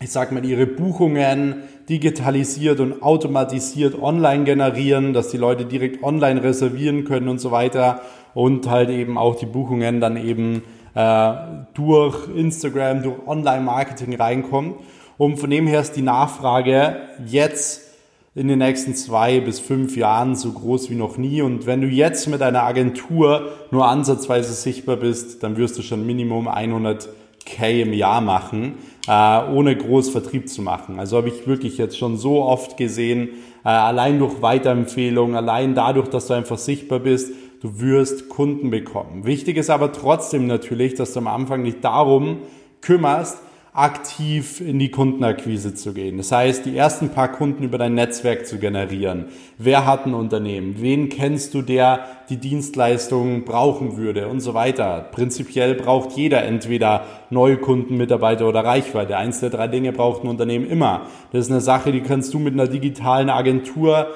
ich 0.00 0.10
sag 0.10 0.32
mal, 0.32 0.44
ihre 0.44 0.66
Buchungen 0.66 1.62
digitalisiert 1.88 2.80
und 2.80 3.02
automatisiert 3.02 4.00
online 4.00 4.44
generieren, 4.44 5.12
dass 5.12 5.28
die 5.28 5.36
Leute 5.36 5.64
direkt 5.64 6.02
online 6.02 6.42
reservieren 6.42 7.04
können 7.04 7.28
und 7.28 7.40
so 7.40 7.50
weiter 7.50 8.00
und 8.34 8.68
halt 8.68 8.90
eben 8.90 9.18
auch 9.18 9.36
die 9.36 9.46
Buchungen 9.46 10.00
dann 10.00 10.16
eben 10.16 10.62
äh, 10.94 11.32
durch 11.74 12.28
Instagram, 12.34 13.02
durch 13.02 13.26
Online-Marketing 13.26 14.16
reinkommen. 14.16 14.74
Und 15.18 15.38
von 15.38 15.50
dem 15.50 15.66
her 15.66 15.80
ist 15.80 15.96
die 15.96 16.02
Nachfrage 16.02 16.96
jetzt 17.26 17.89
in 18.34 18.46
den 18.46 18.60
nächsten 18.60 18.94
zwei 18.94 19.40
bis 19.40 19.58
fünf 19.58 19.96
Jahren 19.96 20.36
so 20.36 20.52
groß 20.52 20.88
wie 20.90 20.94
noch 20.94 21.16
nie. 21.16 21.42
Und 21.42 21.66
wenn 21.66 21.80
du 21.80 21.88
jetzt 21.88 22.28
mit 22.28 22.42
einer 22.42 22.62
Agentur 22.62 23.48
nur 23.72 23.86
ansatzweise 23.86 24.52
sichtbar 24.52 24.96
bist, 24.96 25.42
dann 25.42 25.56
wirst 25.56 25.78
du 25.78 25.82
schon 25.82 26.06
Minimum 26.06 26.48
100k 26.48 27.82
im 27.82 27.92
Jahr 27.92 28.20
machen, 28.20 28.74
äh, 29.08 29.42
ohne 29.50 29.76
groß 29.76 30.10
Vertrieb 30.10 30.48
zu 30.48 30.62
machen. 30.62 31.00
Also 31.00 31.16
habe 31.16 31.28
ich 31.28 31.48
wirklich 31.48 31.76
jetzt 31.76 31.98
schon 31.98 32.16
so 32.16 32.42
oft 32.42 32.76
gesehen, 32.76 33.30
äh, 33.64 33.68
allein 33.68 34.20
durch 34.20 34.40
Weiterempfehlungen, 34.40 35.34
allein 35.34 35.74
dadurch, 35.74 36.06
dass 36.06 36.28
du 36.28 36.34
einfach 36.34 36.58
sichtbar 36.58 37.00
bist, 37.00 37.32
du 37.62 37.80
wirst 37.80 38.28
Kunden 38.28 38.70
bekommen. 38.70 39.24
Wichtig 39.26 39.56
ist 39.56 39.70
aber 39.70 39.90
trotzdem 39.90 40.46
natürlich, 40.46 40.94
dass 40.94 41.12
du 41.14 41.18
am 41.18 41.26
Anfang 41.26 41.62
nicht 41.62 41.82
darum 41.82 42.38
kümmerst, 42.80 43.38
aktiv 43.72 44.60
in 44.60 44.80
die 44.80 44.90
Kundenakquise 44.90 45.74
zu 45.74 45.92
gehen. 45.92 46.16
Das 46.16 46.32
heißt, 46.32 46.66
die 46.66 46.76
ersten 46.76 47.10
paar 47.10 47.30
Kunden 47.30 47.62
über 47.62 47.78
dein 47.78 47.94
Netzwerk 47.94 48.46
zu 48.46 48.58
generieren. 48.58 49.26
Wer 49.58 49.86
hat 49.86 50.06
ein 50.06 50.14
Unternehmen? 50.14 50.76
Wen 50.78 51.08
kennst 51.08 51.54
du, 51.54 51.62
der 51.62 52.04
die 52.30 52.38
Dienstleistungen 52.38 53.44
brauchen 53.44 53.96
würde 53.96 54.26
und 54.26 54.40
so 54.40 54.54
weiter. 54.54 55.08
Prinzipiell 55.12 55.74
braucht 55.74 56.16
jeder 56.16 56.42
entweder 56.44 57.04
neue 57.30 57.58
Kunden, 57.58 57.96
Mitarbeiter 57.96 58.48
oder 58.48 58.64
Reichweite. 58.64 59.16
Eins 59.16 59.40
der 59.40 59.50
drei 59.50 59.68
Dinge 59.68 59.92
braucht 59.92 60.24
ein 60.24 60.28
Unternehmen 60.28 60.68
immer. 60.68 61.02
Das 61.32 61.46
ist 61.46 61.50
eine 61.50 61.60
Sache, 61.60 61.92
die 61.92 62.00
kannst 62.00 62.34
du 62.34 62.40
mit 62.40 62.54
einer 62.54 62.66
digitalen 62.66 63.30
Agentur 63.30 64.08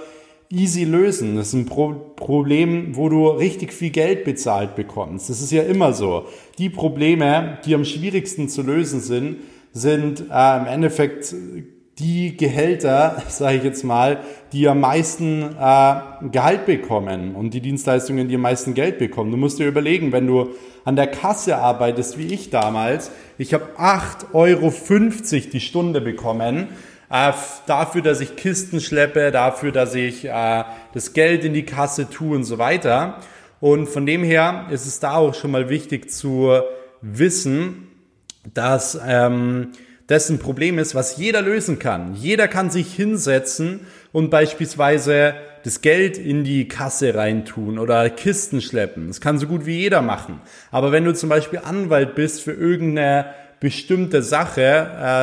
easy 0.50 0.84
lösen. 0.84 1.36
Das 1.36 1.48
ist 1.48 1.54
ein 1.54 1.66
Pro 1.66 1.94
Problem, 2.16 2.96
wo 2.96 3.08
du 3.08 3.28
richtig 3.28 3.72
viel 3.72 3.90
Geld 3.90 4.24
bezahlt 4.24 4.76
bekommst. 4.76 5.28
Das 5.28 5.42
ist 5.42 5.52
ja 5.52 5.62
immer 5.62 5.92
so. 5.92 6.26
Die 6.58 6.70
Probleme, 6.70 7.58
die 7.64 7.74
am 7.74 7.84
schwierigsten 7.84 8.48
zu 8.48 8.62
lösen 8.62 9.00
sind, 9.00 9.38
sind 9.72 10.24
äh, 10.30 10.56
im 10.56 10.66
Endeffekt 10.66 11.34
die 11.98 12.36
Gehälter, 12.36 13.22
sage 13.28 13.58
ich 13.58 13.64
jetzt 13.64 13.84
mal, 13.84 14.20
die 14.52 14.68
am 14.68 14.80
meisten 14.80 15.42
äh, 15.42 15.94
Gehalt 16.30 16.66
bekommen 16.66 17.34
und 17.34 17.52
die 17.52 17.60
Dienstleistungen, 17.60 18.28
die 18.28 18.36
am 18.36 18.42
meisten 18.42 18.74
Geld 18.74 18.98
bekommen. 18.98 19.30
Du 19.30 19.36
musst 19.36 19.58
dir 19.58 19.66
überlegen, 19.66 20.12
wenn 20.12 20.26
du 20.26 20.50
an 20.84 20.96
der 20.96 21.06
Kasse 21.06 21.58
arbeitest, 21.58 22.18
wie 22.18 22.32
ich 22.32 22.50
damals, 22.50 23.10
ich 23.38 23.54
habe 23.54 23.66
8,50 23.78 24.34
Euro 24.34 24.72
die 25.52 25.60
Stunde 25.60 26.00
bekommen 26.00 26.68
äh, 27.14 27.32
dafür, 27.66 28.02
dass 28.02 28.20
ich 28.20 28.34
Kisten 28.34 28.80
schleppe, 28.80 29.30
dafür, 29.30 29.70
dass 29.70 29.94
ich 29.94 30.24
äh, 30.24 30.64
das 30.94 31.12
Geld 31.12 31.44
in 31.44 31.54
die 31.54 31.64
Kasse 31.64 32.10
tue 32.10 32.34
und 32.34 32.44
so 32.44 32.58
weiter. 32.58 33.20
Und 33.60 33.86
von 33.88 34.04
dem 34.04 34.24
her 34.24 34.66
ist 34.70 34.86
es 34.86 34.98
da 34.98 35.14
auch 35.14 35.32
schon 35.32 35.52
mal 35.52 35.68
wichtig 35.68 36.10
zu 36.10 36.50
wissen, 37.02 37.86
dass 38.52 38.98
ähm, 39.06 39.68
das 40.08 40.28
ein 40.28 40.40
Problem 40.40 40.78
ist, 40.78 40.96
was 40.96 41.16
jeder 41.16 41.40
lösen 41.40 41.78
kann. 41.78 42.14
Jeder 42.14 42.48
kann 42.48 42.70
sich 42.70 42.92
hinsetzen 42.92 43.86
und 44.12 44.30
beispielsweise 44.30 45.34
das 45.62 45.82
Geld 45.82 46.18
in 46.18 46.42
die 46.42 46.66
Kasse 46.66 47.14
reintun 47.14 47.78
oder 47.78 48.10
Kisten 48.10 48.60
schleppen. 48.60 49.06
Das 49.06 49.20
kann 49.20 49.38
so 49.38 49.46
gut 49.46 49.66
wie 49.66 49.78
jeder 49.78 50.02
machen. 50.02 50.40
Aber 50.72 50.90
wenn 50.90 51.04
du 51.04 51.14
zum 51.14 51.28
Beispiel 51.28 51.60
Anwalt 51.64 52.16
bist 52.16 52.42
für 52.42 52.52
irgendeine 52.52 53.26
bestimmte 53.64 54.22
Sache 54.22 54.60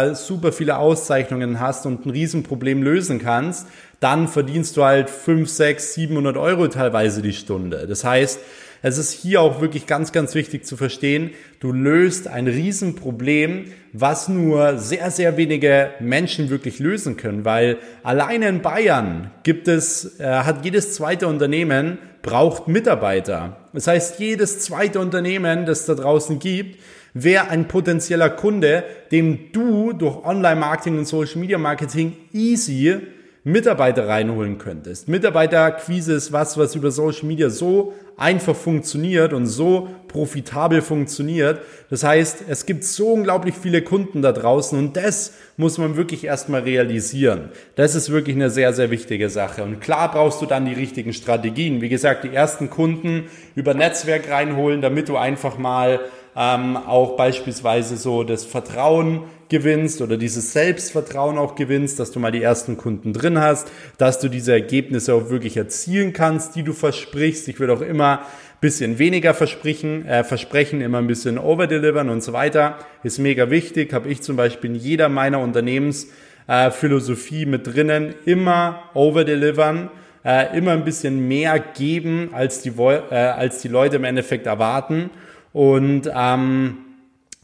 äh, 0.10 0.15
super 0.15 0.51
viele 0.51 0.77
Auszeichnungen 0.77 1.60
hast 1.60 1.86
und 1.86 2.07
ein 2.07 2.10
Riesenproblem 2.10 2.81
lösen 2.81 3.19
kannst, 3.19 3.67
dann 4.00 4.27
verdienst 4.27 4.75
du 4.77 4.83
halt 4.83 5.12
5, 5.12 5.48
6, 5.48 5.93
700 5.93 6.38
Euro 6.38 6.67
teilweise 6.67 7.21
die 7.21 7.33
Stunde. 7.33 7.86
Das 7.88 8.03
heißt, 8.03 8.39
es 8.81 8.98
ist 8.98 9.12
hier 9.12 9.41
auch 9.41 9.62
wirklich 9.62 9.86
ganz, 9.86 10.12
ganz 10.12 10.33
wichtig 10.33 10.65
zu 10.65 10.75
verstehen, 10.75 11.29
du 11.60 11.71
löst 11.71 12.27
ein 12.27 12.48
Riesenproblem, 12.48 13.65
was 13.93 14.27
nur 14.27 14.79
sehr, 14.79 15.12
sehr 15.12 15.38
wenige 15.38 15.91
Menschen 16.00 16.50
wirklich 16.50 16.79
lösen 16.79 17.17
können, 17.17 17.45
weil 17.45 17.77
alleine 18.01 18.48
in 18.48 18.63
Bayern 18.63 19.29
gibt 19.43 19.67
es, 19.67 20.19
äh, 20.19 20.25
hat 20.25 20.65
jedes 20.65 20.95
zweite 20.95 21.27
Unternehmen 21.27 22.00
braucht 22.21 22.67
Mitarbeiter. 22.67 23.57
Das 23.73 23.87
heißt, 23.87 24.19
jedes 24.19 24.59
zweite 24.59 24.99
Unternehmen, 24.99 25.65
das 25.65 25.85
da 25.85 25.95
draußen 25.95 26.39
gibt, 26.39 26.79
wäre 27.13 27.49
ein 27.49 27.67
potenzieller 27.67 28.29
Kunde, 28.29 28.83
dem 29.11 29.51
du 29.51 29.93
durch 29.93 30.23
Online-Marketing 30.23 30.99
und 30.99 31.05
Social-Media-Marketing 31.05 32.15
easy 32.31 33.01
Mitarbeiter 33.43 34.07
reinholen 34.07 34.59
könntest. 34.59 35.07
Mitarbeiterquise 35.07 36.13
ist 36.13 36.31
was, 36.31 36.57
was 36.57 36.75
über 36.75 36.91
Social 36.91 37.25
Media 37.27 37.49
so 37.49 37.93
einfach 38.15 38.55
funktioniert 38.55 39.33
und 39.33 39.47
so 39.47 39.89
profitabel 40.11 40.81
funktioniert. 40.81 41.61
Das 41.89 42.03
heißt, 42.03 42.45
es 42.47 42.65
gibt 42.65 42.83
so 42.83 43.13
unglaublich 43.13 43.55
viele 43.55 43.81
Kunden 43.81 44.21
da 44.21 44.31
draußen 44.31 44.77
und 44.77 44.97
das 44.97 45.33
muss 45.57 45.77
man 45.77 45.95
wirklich 45.95 46.25
erstmal 46.25 46.61
realisieren. 46.61 47.49
Das 47.75 47.95
ist 47.95 48.09
wirklich 48.09 48.35
eine 48.35 48.49
sehr, 48.49 48.73
sehr 48.73 48.91
wichtige 48.91 49.29
Sache. 49.29 49.63
Und 49.63 49.79
klar 49.79 50.11
brauchst 50.11 50.41
du 50.41 50.45
dann 50.45 50.65
die 50.65 50.73
richtigen 50.73 51.13
Strategien. 51.13 51.81
Wie 51.81 51.89
gesagt, 51.89 52.23
die 52.23 52.33
ersten 52.33 52.69
Kunden 52.69 53.25
über 53.55 53.73
Netzwerk 53.73 54.29
reinholen, 54.29 54.81
damit 54.81 55.07
du 55.09 55.17
einfach 55.17 55.57
mal 55.57 56.01
ähm, 56.35 56.77
auch 56.77 57.17
beispielsweise 57.17 57.97
so 57.97 58.23
das 58.23 58.45
Vertrauen 58.45 59.23
gewinnst 59.49 60.01
oder 60.01 60.15
dieses 60.15 60.53
Selbstvertrauen 60.53 61.37
auch 61.37 61.55
gewinnst, 61.55 61.99
dass 61.99 62.11
du 62.11 62.19
mal 62.19 62.31
die 62.31 62.41
ersten 62.41 62.77
Kunden 62.77 63.11
drin 63.11 63.39
hast, 63.39 63.69
dass 63.97 64.19
du 64.19 64.29
diese 64.29 64.53
Ergebnisse 64.53 65.13
auch 65.13 65.29
wirklich 65.29 65.57
erzielen 65.57 66.13
kannst, 66.13 66.55
die 66.55 66.63
du 66.63 66.71
versprichst. 66.71 67.49
Ich 67.49 67.59
würde 67.59 67.73
auch 67.73 67.81
immer 67.81 68.21
bisschen 68.61 68.99
weniger 68.99 69.33
versprechen, 69.33 70.05
äh, 70.05 70.23
versprechen, 70.23 70.81
immer 70.81 70.99
ein 70.99 71.07
bisschen 71.07 71.39
overdelivern 71.39 72.09
und 72.09 72.23
so 72.23 72.31
weiter. 72.31 72.77
Ist 73.03 73.17
mega 73.17 73.49
wichtig. 73.49 73.91
Habe 73.91 74.09
ich 74.09 74.21
zum 74.21 74.37
Beispiel 74.37 74.69
in 74.69 74.75
jeder 74.75 75.09
meiner 75.09 75.39
Unternehmensphilosophie 75.39 77.43
äh, 77.43 77.47
mit 77.47 77.67
drinnen. 77.67 78.13
Immer 78.25 78.83
overdelivern. 78.93 79.89
Äh, 80.23 80.55
immer 80.55 80.73
ein 80.73 80.85
bisschen 80.85 81.27
mehr 81.27 81.57
geben, 81.59 82.29
als 82.33 82.61
die, 82.61 82.69
äh, 82.69 83.15
als 83.15 83.63
die 83.63 83.67
Leute 83.67 83.95
im 83.95 84.03
Endeffekt 84.03 84.45
erwarten. 84.45 85.09
Und 85.51 86.11
ähm, 86.15 86.77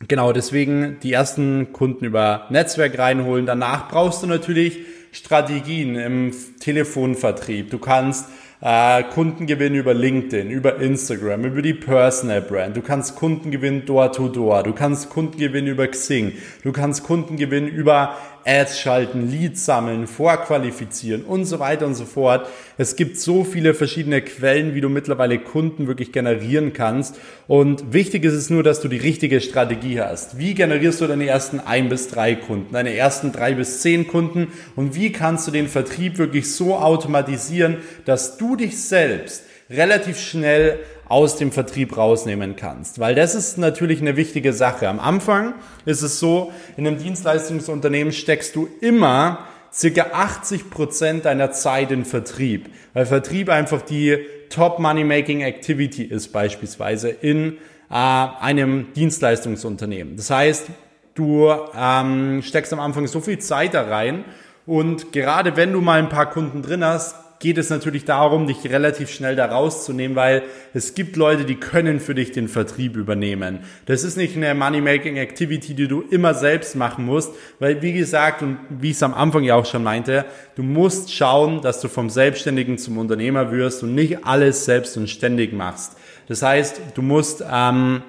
genau 0.07 0.31
deswegen 0.31 0.99
die 1.01 1.13
ersten 1.13 1.73
Kunden 1.73 2.05
über 2.05 2.45
Netzwerk 2.51 2.99
reinholen. 2.99 3.47
Danach 3.47 3.89
brauchst 3.89 4.21
du 4.21 4.27
natürlich 4.27 4.77
Strategien 5.11 5.95
im 5.95 6.31
Telefonvertrieb. 6.59 7.71
Du 7.71 7.79
kannst 7.79 8.29
äh, 8.61 9.03
Kunden 9.03 9.45
gewinnen 9.45 9.75
über 9.75 9.93
LinkedIn, 9.93 10.49
über 10.49 10.77
Instagram, 10.77 11.45
über 11.45 11.61
die 11.61 11.73
Personal 11.73 12.41
Brand. 12.41 12.75
Du 12.75 12.81
kannst 12.81 13.15
Kunden 13.15 13.51
gewinnen 13.51 13.85
door 13.85 14.11
to 14.11 14.29
door. 14.29 14.63
Du 14.63 14.73
kannst 14.73 15.09
Kunden 15.09 15.37
gewinnen 15.37 15.67
über 15.67 15.87
Xing. 15.87 16.33
Du 16.63 16.71
kannst 16.71 17.03
Kunden 17.03 17.37
gewinnen 17.37 17.67
über 17.67 18.15
Ads 18.47 18.79
schalten, 18.79 19.29
Leads 19.29 19.65
sammeln, 19.65 20.07
vorqualifizieren 20.07 21.23
und 21.23 21.45
so 21.45 21.59
weiter 21.59 21.85
und 21.85 21.95
so 21.95 22.05
fort. 22.05 22.47
Es 22.77 22.95
gibt 22.95 23.17
so 23.17 23.43
viele 23.43 23.73
verschiedene 23.73 24.21
Quellen, 24.21 24.73
wie 24.73 24.81
du 24.81 24.87
mittlerweile 24.87 25.37
Kunden 25.37 25.87
wirklich 25.87 26.13
generieren 26.13 26.71
kannst. 26.71 27.19
Und 27.47 27.91
wichtig 27.93 28.23
ist 28.23 28.33
es 28.33 28.49
nur, 28.49 28.63
dass 28.63 28.79
du 28.79 28.87
die 28.87 28.97
richtige 28.97 29.41
Strategie 29.41 29.99
hast. 29.99 30.37
Wie 30.37 30.53
generierst 30.53 31.01
du 31.01 31.07
deine 31.07 31.27
ersten 31.27 31.59
ein 31.59 31.89
bis 31.89 32.07
drei 32.07 32.35
Kunden, 32.35 32.73
deine 32.73 32.95
ersten 32.95 33.33
drei 33.33 33.53
bis 33.53 33.81
zehn 33.81 34.07
Kunden 34.07 34.47
und 34.75 34.95
wie 34.95 35.11
kannst 35.11 35.45
du 35.47 35.51
den 35.51 35.67
Vertrieb 35.67 36.17
wirklich 36.17 36.53
so 36.53 36.77
automatisieren, 36.77 37.77
dass 38.05 38.37
du 38.37 38.55
dich 38.55 38.81
selbst 38.81 39.43
relativ 39.69 40.19
schnell 40.19 40.79
aus 41.09 41.37
dem 41.37 41.51
Vertrieb 41.51 41.95
rausnehmen 41.97 42.55
kannst. 42.55 42.99
Weil 42.99 43.15
das 43.15 43.35
ist 43.35 43.57
natürlich 43.57 44.01
eine 44.01 44.15
wichtige 44.15 44.53
Sache. 44.53 44.87
Am 44.89 44.99
Anfang 44.99 45.53
ist 45.85 46.01
es 46.01 46.19
so, 46.19 46.51
in 46.75 46.85
einem 46.85 46.97
Dienstleistungsunternehmen 46.97 48.13
steckst 48.13 48.55
du 48.55 48.67
immer 48.81 49.47
circa 49.73 50.07
80 50.13 50.69
Prozent 50.69 51.25
deiner 51.25 51.51
Zeit 51.51 51.91
in 51.91 52.05
Vertrieb. 52.05 52.69
Weil 52.93 53.05
Vertrieb 53.05 53.49
einfach 53.49 53.81
die 53.81 54.17
Top 54.49 54.79
Money 54.79 55.03
Making 55.03 55.41
Activity 55.41 56.03
ist 56.03 56.29
beispielsweise 56.29 57.09
in 57.09 57.57
äh, 57.89 57.93
einem 57.93 58.93
Dienstleistungsunternehmen. 58.93 60.15
Das 60.15 60.29
heißt, 60.29 60.67
du 61.15 61.49
ähm, 61.75 62.41
steckst 62.41 62.73
am 62.73 62.79
Anfang 62.79 63.07
so 63.07 63.19
viel 63.19 63.39
Zeit 63.39 63.73
da 63.73 63.83
rein 63.83 64.23
und 64.65 65.11
gerade 65.11 65.55
wenn 65.55 65.73
du 65.73 65.81
mal 65.81 65.99
ein 65.99 66.09
paar 66.09 66.29
Kunden 66.29 66.61
drin 66.61 66.83
hast, 66.83 67.15
geht 67.39 67.57
es 67.57 67.69
natürlich 67.69 68.05
darum, 68.05 68.47
dich 68.47 68.63
relativ 68.65 69.11
schnell 69.11 69.35
da 69.35 69.45
rauszunehmen, 69.45 70.15
weil 70.15 70.43
es 70.73 70.95
gibt 70.95 71.15
Leute, 71.15 71.45
die 71.45 71.55
können 71.55 71.99
für 71.99 72.15
dich 72.15 72.31
den 72.31 72.47
Vertrieb 72.47 72.95
übernehmen. 72.95 73.59
Das 73.85 74.03
ist 74.03 74.17
nicht 74.17 74.35
eine 74.35 74.55
Money-Making-Activity, 74.55 75.75
die 75.75 75.87
du 75.87 76.01
immer 76.01 76.33
selbst 76.33 76.75
machen 76.75 77.05
musst, 77.05 77.31
weil 77.59 77.81
wie 77.81 77.93
gesagt 77.93 78.41
und 78.41 78.57
wie 78.69 78.89
ich 78.89 78.97
es 78.97 79.03
am 79.03 79.13
Anfang 79.13 79.43
ja 79.43 79.55
auch 79.55 79.65
schon 79.65 79.83
meinte, 79.83 80.25
du 80.55 80.63
musst 80.63 81.13
schauen, 81.13 81.61
dass 81.61 81.79
du 81.79 81.87
vom 81.87 82.09
Selbstständigen 82.09 82.77
zum 82.77 82.97
Unternehmer 82.97 83.51
wirst 83.51 83.83
und 83.83 83.93
nicht 83.93 84.25
alles 84.25 84.65
selbst 84.65 84.97
und 84.97 85.07
ständig 85.07 85.53
machst. 85.53 85.97
Das 86.27 86.41
heißt, 86.41 86.81
du 86.95 87.01
musst, 87.01 87.43
ähm, 87.49 88.01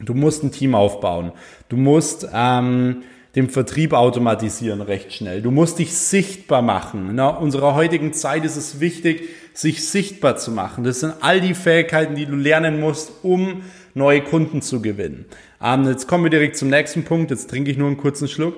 du 0.00 0.14
musst 0.14 0.42
ein 0.44 0.52
Team 0.52 0.74
aufbauen. 0.74 1.32
Du 1.68 1.76
musst 1.76 2.28
ähm, 2.32 3.02
dem 3.36 3.50
Vertrieb 3.50 3.92
automatisieren 3.92 4.80
recht 4.80 5.12
schnell. 5.12 5.42
Du 5.42 5.50
musst 5.50 5.78
dich 5.78 5.94
sichtbar 5.94 6.62
machen. 6.62 7.10
In 7.10 7.20
unserer 7.20 7.74
heutigen 7.74 8.12
Zeit 8.12 8.44
ist 8.44 8.56
es 8.56 8.80
wichtig, 8.80 9.28
sich 9.52 9.86
sichtbar 9.88 10.36
zu 10.36 10.50
machen. 10.50 10.84
Das 10.84 11.00
sind 11.00 11.14
all 11.20 11.40
die 11.40 11.54
Fähigkeiten, 11.54 12.14
die 12.14 12.26
du 12.26 12.34
lernen 12.34 12.80
musst, 12.80 13.12
um 13.22 13.62
neue 13.94 14.22
Kunden 14.22 14.62
zu 14.62 14.80
gewinnen. 14.80 15.26
Ähm, 15.62 15.86
jetzt 15.86 16.06
kommen 16.06 16.24
wir 16.24 16.30
direkt 16.30 16.56
zum 16.56 16.68
nächsten 16.68 17.04
Punkt. 17.04 17.30
Jetzt 17.30 17.50
trinke 17.50 17.70
ich 17.70 17.76
nur 17.76 17.88
einen 17.88 17.96
kurzen 17.96 18.28
Schluck. 18.28 18.54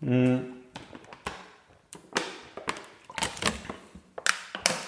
Mm. 0.00 0.36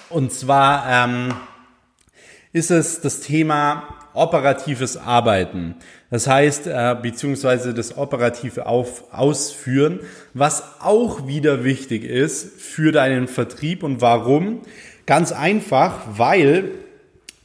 Und 0.09 0.31
zwar 0.31 0.85
ähm, 0.89 1.35
ist 2.51 2.71
es 2.71 3.01
das 3.01 3.19
Thema 3.19 3.98
operatives 4.13 4.97
Arbeiten. 4.97 5.75
Das 6.09 6.27
heißt, 6.27 6.67
äh, 6.67 6.95
beziehungsweise 7.01 7.73
das 7.73 7.97
operative 7.97 8.65
Auf 8.65 9.13
Ausführen, 9.13 9.99
was 10.33 10.63
auch 10.81 11.27
wieder 11.27 11.63
wichtig 11.63 12.03
ist 12.03 12.59
für 12.59 12.91
deinen 12.91 13.27
Vertrieb. 13.27 13.83
Und 13.83 14.01
warum? 14.01 14.61
Ganz 15.05 15.31
einfach, 15.31 16.01
weil 16.15 16.71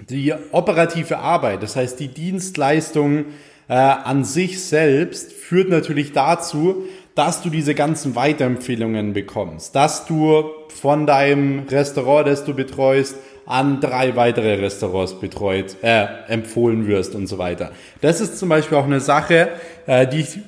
die 0.08 0.34
operative 0.52 1.18
Arbeit, 1.18 1.62
das 1.62 1.76
heißt 1.76 2.00
die 2.00 2.08
Dienstleistung 2.08 3.26
äh, 3.68 3.74
an 3.74 4.24
sich 4.24 4.62
selbst, 4.62 5.32
führt 5.32 5.68
natürlich 5.68 6.12
dazu, 6.12 6.84
dass 7.14 7.42
du 7.42 7.50
diese 7.50 7.74
ganzen 7.74 8.16
Weiterempfehlungen 8.16 9.12
bekommst, 9.12 9.76
dass 9.76 10.04
du 10.06 10.44
von 10.68 11.06
deinem 11.06 11.60
Restaurant, 11.68 12.26
das 12.26 12.44
du 12.44 12.54
betreust, 12.54 13.16
an 13.46 13.80
drei 13.80 14.16
weitere 14.16 14.54
Restaurants 14.54 15.14
betreut, 15.14 15.76
äh, 15.82 16.06
empfohlen 16.28 16.86
wirst 16.86 17.14
und 17.14 17.26
so 17.26 17.38
weiter. 17.38 17.72
Das 18.00 18.20
ist 18.20 18.38
zum 18.38 18.48
Beispiel 18.48 18.78
auch 18.78 18.84
eine 18.84 19.00
Sache, 19.00 19.50
äh, 19.86 20.06
die 20.06 20.20
ich 20.20 20.38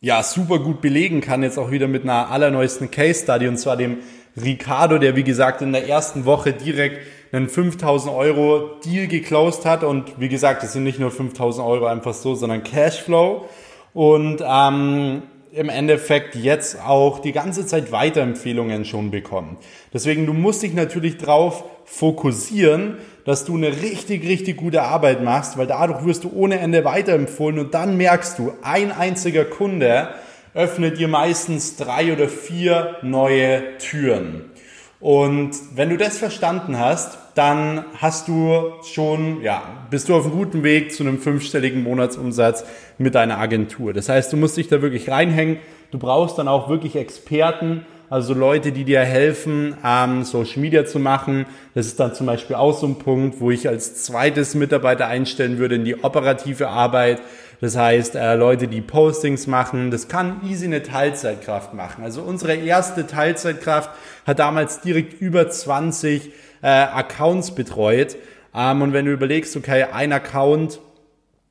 ja 0.00 0.22
super 0.22 0.58
gut 0.58 0.80
belegen 0.80 1.20
kann, 1.20 1.42
jetzt 1.42 1.58
auch 1.58 1.70
wieder 1.70 1.88
mit 1.88 2.02
einer 2.02 2.30
allerneuesten 2.30 2.90
Case 2.90 3.22
Study 3.22 3.48
und 3.48 3.56
zwar 3.56 3.76
dem 3.76 3.98
Ricardo, 4.36 4.98
der 4.98 5.16
wie 5.16 5.24
gesagt 5.24 5.62
in 5.62 5.72
der 5.72 5.88
ersten 5.88 6.24
Woche 6.24 6.52
direkt 6.52 7.06
einen 7.32 7.48
5000 7.48 8.14
Euro 8.14 8.78
Deal 8.84 9.06
geclosed 9.06 9.64
hat 9.64 9.84
und 9.84 10.20
wie 10.20 10.28
gesagt, 10.28 10.62
das 10.62 10.72
sind 10.72 10.84
nicht 10.84 10.98
nur 10.98 11.10
5000 11.10 11.66
Euro 11.66 11.86
einfach 11.86 12.14
so, 12.14 12.34
sondern 12.34 12.62
Cashflow 12.62 13.48
und 13.94 14.42
ähm, 14.46 15.22
im 15.52 15.68
Endeffekt 15.68 16.34
jetzt 16.34 16.80
auch 16.80 17.18
die 17.18 17.32
ganze 17.32 17.66
Zeit 17.66 17.92
Weiterempfehlungen 17.92 18.86
schon 18.86 19.10
bekommen. 19.10 19.58
Deswegen, 19.92 20.24
du 20.24 20.32
musst 20.32 20.62
dich 20.62 20.72
natürlich 20.72 21.18
drauf 21.18 21.64
fokussieren, 21.84 22.96
dass 23.26 23.44
du 23.44 23.56
eine 23.56 23.82
richtig, 23.82 24.26
richtig 24.26 24.56
gute 24.56 24.82
Arbeit 24.82 25.22
machst, 25.22 25.58
weil 25.58 25.66
dadurch 25.66 26.06
wirst 26.06 26.24
du 26.24 26.32
ohne 26.34 26.58
Ende 26.58 26.84
weiterempfohlen 26.84 27.58
und 27.58 27.74
dann 27.74 27.98
merkst 27.98 28.38
du, 28.38 28.54
ein 28.62 28.92
einziger 28.92 29.44
Kunde 29.44 30.08
öffnet 30.54 30.98
dir 30.98 31.08
meistens 31.08 31.76
drei 31.76 32.12
oder 32.12 32.28
vier 32.28 32.96
neue 33.02 33.76
Türen. 33.78 34.51
Und 35.02 35.50
wenn 35.74 35.90
du 35.90 35.96
das 35.96 36.16
verstanden 36.16 36.78
hast, 36.78 37.18
dann 37.34 37.84
hast 37.98 38.28
du 38.28 38.70
schon, 38.84 39.42
ja, 39.42 39.60
bist 39.90 40.08
du 40.08 40.14
auf 40.14 40.24
einem 40.24 40.36
guten 40.36 40.62
Weg 40.62 40.94
zu 40.94 41.02
einem 41.02 41.18
fünfstelligen 41.18 41.82
Monatsumsatz 41.82 42.64
mit 42.98 43.16
deiner 43.16 43.38
Agentur. 43.38 43.92
Das 43.92 44.08
heißt, 44.08 44.32
du 44.32 44.36
musst 44.36 44.56
dich 44.56 44.68
da 44.68 44.80
wirklich 44.80 45.10
reinhängen. 45.10 45.58
Du 45.90 45.98
brauchst 45.98 46.38
dann 46.38 46.46
auch 46.46 46.68
wirklich 46.68 46.94
Experten, 46.94 47.84
also 48.12 48.34
Leute, 48.34 48.72
die 48.72 48.84
dir 48.84 49.00
helfen, 49.00 49.74
ähm, 49.82 50.22
Social 50.24 50.60
Media 50.60 50.84
zu 50.84 50.98
machen. 50.98 51.46
Das 51.74 51.86
ist 51.86 51.98
dann 51.98 52.14
zum 52.14 52.26
Beispiel 52.26 52.56
auch 52.56 52.78
so 52.78 52.86
ein 52.86 52.96
Punkt, 52.96 53.40
wo 53.40 53.50
ich 53.50 53.66
als 53.66 54.04
zweites 54.04 54.54
Mitarbeiter 54.54 55.06
einstellen 55.06 55.56
würde 55.56 55.76
in 55.76 55.86
die 55.86 56.04
operative 56.04 56.68
Arbeit. 56.68 57.22
Das 57.62 57.74
heißt, 57.74 58.14
äh, 58.16 58.34
Leute, 58.34 58.68
die 58.68 58.82
Postings 58.82 59.46
machen, 59.46 59.90
das 59.90 60.08
kann 60.08 60.42
easy 60.46 60.66
eine 60.66 60.82
Teilzeitkraft 60.82 61.72
machen. 61.72 62.04
Also 62.04 62.20
unsere 62.20 62.54
erste 62.54 63.06
Teilzeitkraft 63.06 63.88
hat 64.26 64.38
damals 64.38 64.82
direkt 64.82 65.18
über 65.18 65.48
20 65.48 66.32
äh, 66.60 66.66
Accounts 66.66 67.54
betreut. 67.54 68.16
Ähm, 68.54 68.82
und 68.82 68.92
wenn 68.92 69.06
du 69.06 69.12
überlegst, 69.12 69.56
okay, 69.56 69.86
ein 69.90 70.12
Account 70.12 70.80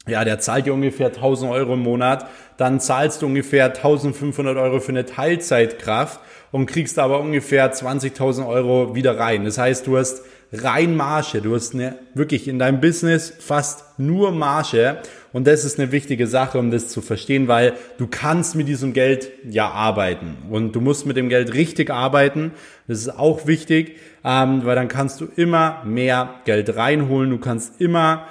ja, 0.07 0.25
der 0.25 0.39
zahlt 0.39 0.65
dir 0.65 0.73
ungefähr 0.73 1.07
1000 1.07 1.51
Euro 1.51 1.73
im 1.75 1.81
Monat, 1.81 2.27
dann 2.57 2.79
zahlst 2.79 3.21
du 3.21 3.27
ungefähr 3.27 3.65
1500 3.65 4.57
Euro 4.57 4.79
für 4.79 4.89
eine 4.89 5.05
Teilzeitkraft 5.05 6.19
und 6.51 6.65
kriegst 6.65 6.99
aber 6.99 7.19
ungefähr 7.19 7.71
20.000 7.71 8.47
Euro 8.47 8.95
wieder 8.95 9.17
rein. 9.17 9.45
Das 9.45 9.57
heißt, 9.57 9.87
du 9.87 9.97
hast 9.97 10.23
rein 10.51 10.95
Marge, 10.95 11.41
du 11.41 11.55
hast 11.55 11.73
eine, 11.73 11.97
wirklich 12.13 12.47
in 12.47 12.59
deinem 12.59 12.81
Business 12.81 13.33
fast 13.39 13.99
nur 13.99 14.31
Marge. 14.31 14.97
Und 15.33 15.47
das 15.47 15.63
ist 15.63 15.79
eine 15.79 15.93
wichtige 15.93 16.27
Sache, 16.27 16.59
um 16.59 16.71
das 16.71 16.89
zu 16.89 16.99
verstehen, 17.01 17.47
weil 17.47 17.73
du 17.97 18.07
kannst 18.07 18.55
mit 18.55 18.67
diesem 18.67 18.91
Geld 18.91 19.31
ja 19.49 19.69
arbeiten. 19.69 20.37
Und 20.49 20.73
du 20.73 20.81
musst 20.81 21.05
mit 21.05 21.15
dem 21.15 21.29
Geld 21.29 21.53
richtig 21.53 21.89
arbeiten. 21.89 22.51
Das 22.87 22.99
ist 22.99 23.17
auch 23.17 23.47
wichtig, 23.47 23.97
ähm, 24.25 24.65
weil 24.65 24.75
dann 24.75 24.89
kannst 24.89 25.21
du 25.21 25.27
immer 25.37 25.83
mehr 25.85 26.41
Geld 26.43 26.75
reinholen, 26.75 27.29
du 27.29 27.37
kannst 27.37 27.79
immer 27.79 28.27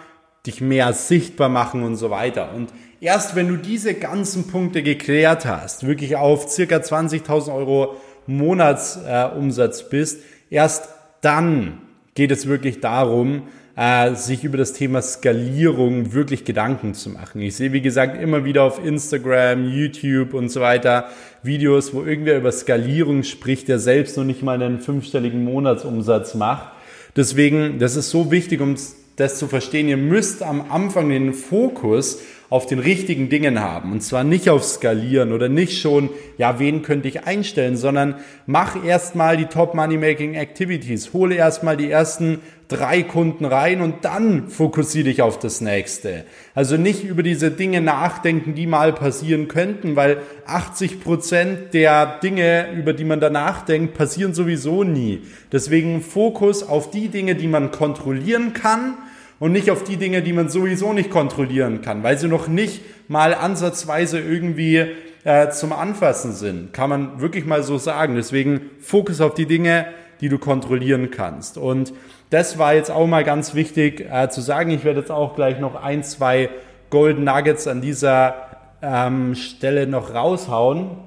dich 0.47 0.61
mehr 0.61 0.93
sichtbar 0.93 1.49
machen 1.49 1.83
und 1.83 1.97
so 1.97 2.11
weiter. 2.11 2.55
Und 2.55 2.71
erst 3.01 3.37
wenn 3.37 3.49
du 3.49 3.57
diese 3.57 3.95
ganzen 3.95 4.47
Punkte 4.47 4.83
geklärt 4.83 5.45
hast, 5.45 5.87
wirklich 5.87 6.17
auf 6.17 6.49
circa 6.49 6.77
20.000 6.77 7.55
Euro 7.55 7.97
Monatsumsatz 8.27 9.83
äh, 9.83 9.85
bist, 9.91 10.23
erst 10.49 10.89
dann 11.21 11.83
geht 12.15 12.31
es 12.31 12.47
wirklich 12.47 12.81
darum, 12.81 13.43
äh, 13.77 14.15
sich 14.15 14.45
über 14.45 14.59
das 14.59 14.73
Thema 14.73 15.01
Skalierung 15.01 16.13
wirklich 16.13 16.45
Gedanken 16.45 16.95
zu 16.95 17.11
machen. 17.11 17.41
Ich 17.41 17.57
sehe, 17.57 17.73
wie 17.73 17.81
gesagt, 17.81 18.21
immer 18.21 18.45
wieder 18.45 18.65
auf 18.65 18.85
Instagram, 18.85 19.69
YouTube 19.69 20.35
und 20.35 20.49
so 20.49 20.61
weiter 20.61 21.09
Videos, 21.43 21.95
wo 21.95 22.03
irgendwer 22.03 22.37
über 22.37 22.53
Skalierung 22.53 23.23
spricht, 23.23 23.69
der 23.69 23.79
selbst 23.79 24.17
noch 24.17 24.25
nicht 24.25 24.43
mal 24.43 24.61
einen 24.63 24.81
fünfstelligen 24.81 25.45
Monatsumsatz 25.45 26.35
macht. 26.35 26.73
Deswegen, 27.17 27.79
das 27.79 27.97
ist 27.97 28.11
so 28.11 28.31
wichtig, 28.31 28.61
um 28.61 28.77
das 29.21 29.39
zu 29.39 29.47
verstehen, 29.47 29.89
ihr 29.89 29.97
müsst 29.97 30.43
am 30.43 30.71
Anfang 30.71 31.09
den 31.09 31.33
Fokus 31.33 32.21
auf 32.51 32.67
den 32.67 32.81
richtigen 32.81 33.29
Dingen 33.29 33.61
haben. 33.61 33.93
Und 33.93 34.03
zwar 34.03 34.25
nicht 34.25 34.51
auf 34.51 34.65
Skalieren 34.65 35.33
oder 35.33 35.49
nicht 35.49 35.81
schon, 35.81 36.11
ja, 36.37 36.59
wen 36.59 36.83
könnte 36.83 37.07
ich 37.07 37.25
einstellen, 37.25 37.77
sondern 37.77 38.17
mach 38.45 38.85
erstmal 38.85 39.37
die 39.37 39.47
Top 39.47 39.75
Money 39.75 39.97
Making 39.97 40.35
Activities. 40.35 41.13
Hole 41.13 41.37
erstmal 41.37 41.77
die 41.77 41.89
ersten 41.89 42.41
drei 42.67 43.05
Kunden 43.05 43.45
rein 43.45 43.81
und 43.81 44.05
dann 44.05 44.49
fokussiere 44.49 45.05
dich 45.05 45.23
auf 45.23 45.39
das 45.39 45.61
nächste. 45.61 46.25
Also 46.53 46.77
nicht 46.77 47.05
über 47.05 47.23
diese 47.23 47.53
Dinge 47.53 47.81
nachdenken, 47.81 48.55
die 48.55 48.67
mal 48.67 48.93
passieren 48.93 49.47
könnten, 49.47 49.95
weil 49.95 50.19
80 50.47 51.01
Prozent 51.01 51.73
der 51.73 52.19
Dinge, 52.21 52.73
über 52.73 52.93
die 52.93 53.05
man 53.05 53.21
da 53.21 53.31
nachdenkt, 53.31 53.95
passieren 53.95 54.35
sowieso 54.35 54.83
nie. 54.83 55.23
Deswegen 55.53 56.01
Fokus 56.01 56.65
auf 56.65 56.91
die 56.91 57.09
Dinge, 57.09 57.37
die 57.37 57.49
man 57.49 57.71
kontrollieren 57.71 58.55
kann 58.55 58.95
und 59.41 59.53
nicht 59.53 59.71
auf 59.71 59.83
die 59.83 59.97
Dinge, 59.97 60.23
die 60.23 60.33
man 60.33 60.49
sowieso 60.49 60.93
nicht 60.93 61.11
kontrollieren 61.11 61.81
kann, 61.81 62.05
weil 62.05 62.19
sie 62.19 62.29
noch 62.29 62.47
nicht 62.47 62.83
mal 63.09 63.35
ansatzweise 63.35 64.21
irgendwie 64.21 64.87
äh, 65.25 65.49
zum 65.51 65.73
Anfassen 65.73 66.33
sind. 66.33 66.73
Kann 66.73 66.91
man 66.91 67.21
wirklich 67.21 67.47
mal 67.47 67.65
so 67.65 67.79
sagen. 67.79 68.15
Deswegen 68.15 68.61
Fokus 68.81 69.21
auf 69.21 69.35
die 69.35 69.47
Dinge, 69.47 69.87
die 70.21 70.29
du 70.29 70.39
kontrollieren 70.39 71.11
kannst. 71.11 71.59
Und 71.59 71.93
das 72.29 72.59
war 72.59 72.75
jetzt 72.75 72.91
auch 72.91 73.07
mal 73.07 73.25
ganz 73.25 73.55
wichtig 73.55 74.07
äh, 74.11 74.29
zu 74.29 74.43
sagen. 74.43 74.71
Ich 74.71 74.85
werde 74.85 75.01
jetzt 75.01 75.11
auch 75.11 75.35
gleich 75.35 75.59
noch 75.59 75.75
ein, 75.75 76.05
zwei 76.05 76.51
Golden 76.91 77.25
Nuggets 77.25 77.67
an 77.67 77.81
dieser 77.81 78.35
ähm, 78.83 79.35
Stelle 79.35 79.87
noch 79.87 80.15
raushauen. 80.15 80.99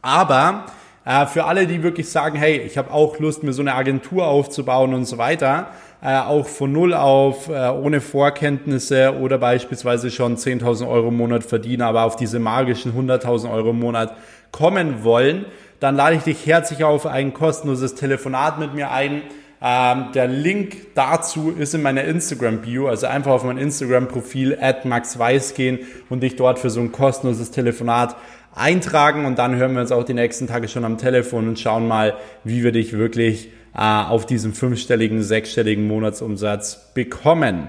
Aber 0.00 0.66
äh, 1.04 1.26
für 1.26 1.44
alle, 1.44 1.66
die 1.66 1.82
wirklich 1.82 2.08
sagen, 2.08 2.38
hey, 2.38 2.58
ich 2.58 2.78
habe 2.78 2.92
auch 2.92 3.18
Lust, 3.18 3.42
mir 3.42 3.52
so 3.52 3.62
eine 3.62 3.74
Agentur 3.74 4.26
aufzubauen 4.26 4.94
und 4.94 5.06
so 5.06 5.18
weiter, 5.18 5.70
äh, 6.02 6.16
auch 6.18 6.46
von 6.46 6.72
null 6.72 6.94
auf, 6.94 7.48
äh, 7.48 7.68
ohne 7.70 8.00
Vorkenntnisse 8.00 9.18
oder 9.20 9.38
beispielsweise 9.38 10.10
schon 10.10 10.36
10.000 10.36 10.88
Euro 10.88 11.08
im 11.08 11.16
Monat 11.16 11.44
verdienen, 11.44 11.82
aber 11.82 12.04
auf 12.04 12.16
diese 12.16 12.38
magischen 12.38 12.92
100.000 12.92 13.50
Euro 13.50 13.70
im 13.70 13.80
Monat 13.80 14.16
kommen 14.52 15.02
wollen, 15.02 15.44
dann 15.80 15.96
lade 15.96 16.16
ich 16.16 16.22
dich 16.22 16.46
herzlich 16.46 16.84
auf 16.84 17.06
ein 17.06 17.34
kostenloses 17.34 17.94
Telefonat 17.94 18.58
mit 18.58 18.74
mir 18.74 18.90
ein. 18.90 19.22
Ähm, 19.60 20.06
der 20.14 20.28
Link 20.28 20.94
dazu 20.94 21.50
ist 21.50 21.74
in 21.74 21.82
meiner 21.82 22.04
Instagram-Bio, 22.04 22.86
also 22.86 23.08
einfach 23.08 23.32
auf 23.32 23.42
mein 23.42 23.58
Instagram-Profil 23.58 24.56
at 24.60 24.84
maxweiss 24.84 25.54
gehen 25.54 25.80
und 26.08 26.22
dich 26.22 26.36
dort 26.36 26.60
für 26.60 26.70
so 26.70 26.80
ein 26.80 26.92
kostenloses 26.92 27.50
Telefonat 27.50 28.14
eintragen 28.54 29.24
und 29.24 29.38
dann 29.38 29.56
hören 29.56 29.74
wir 29.74 29.80
uns 29.80 29.92
auch 29.92 30.04
die 30.04 30.14
nächsten 30.14 30.46
Tage 30.46 30.68
schon 30.68 30.84
am 30.84 30.96
Telefon 30.96 31.48
und 31.48 31.58
schauen 31.58 31.88
mal, 31.88 32.14
wie 32.44 32.62
wir 32.62 32.72
dich 32.72 32.92
wirklich 32.92 33.50
äh, 33.78 33.80
auf 33.80 34.26
diesen 34.26 34.54
fünfstelligen, 34.54 35.22
sechsstelligen 35.22 35.86
Monatsumsatz 35.86 36.92
bekommen. 36.94 37.68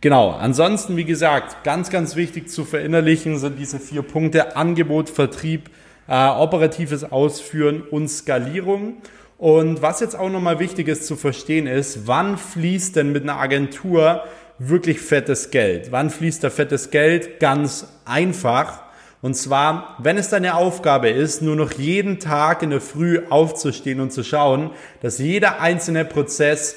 Genau, 0.00 0.30
ansonsten, 0.30 0.96
wie 0.96 1.04
gesagt, 1.04 1.64
ganz, 1.64 1.90
ganz 1.90 2.16
wichtig 2.16 2.48
zu 2.48 2.64
verinnerlichen 2.64 3.38
sind 3.38 3.58
diese 3.58 3.78
vier 3.78 4.00
Punkte 4.00 4.56
Angebot, 4.56 5.10
Vertrieb, 5.10 5.68
äh, 6.08 6.28
operatives 6.28 7.04
Ausführen 7.04 7.82
und 7.82 8.08
Skalierung. 8.08 9.02
Und 9.36 9.82
was 9.82 10.00
jetzt 10.00 10.18
auch 10.18 10.30
nochmal 10.30 10.60
wichtig 10.60 10.88
ist 10.88 11.06
zu 11.06 11.16
verstehen 11.16 11.66
ist, 11.66 12.06
wann 12.06 12.38
fließt 12.38 12.96
denn 12.96 13.12
mit 13.12 13.24
einer 13.24 13.36
Agentur 13.36 14.24
wirklich 14.58 15.00
fettes 15.00 15.50
Geld? 15.50 15.92
Wann 15.92 16.08
fließt 16.08 16.42
da 16.42 16.48
fettes 16.48 16.90
Geld? 16.90 17.38
Ganz 17.38 17.86
einfach 18.06 18.82
und 19.22 19.34
zwar, 19.34 19.96
wenn 19.98 20.16
es 20.16 20.30
deine 20.30 20.54
Aufgabe 20.54 21.10
ist, 21.10 21.42
nur 21.42 21.54
noch 21.54 21.72
jeden 21.72 22.20
Tag 22.20 22.62
in 22.62 22.70
der 22.70 22.80
Früh 22.80 23.20
aufzustehen 23.28 24.00
und 24.00 24.12
zu 24.12 24.24
schauen, 24.24 24.70
dass 25.02 25.18
jeder 25.18 25.60
einzelne 25.60 26.06
Prozess 26.06 26.76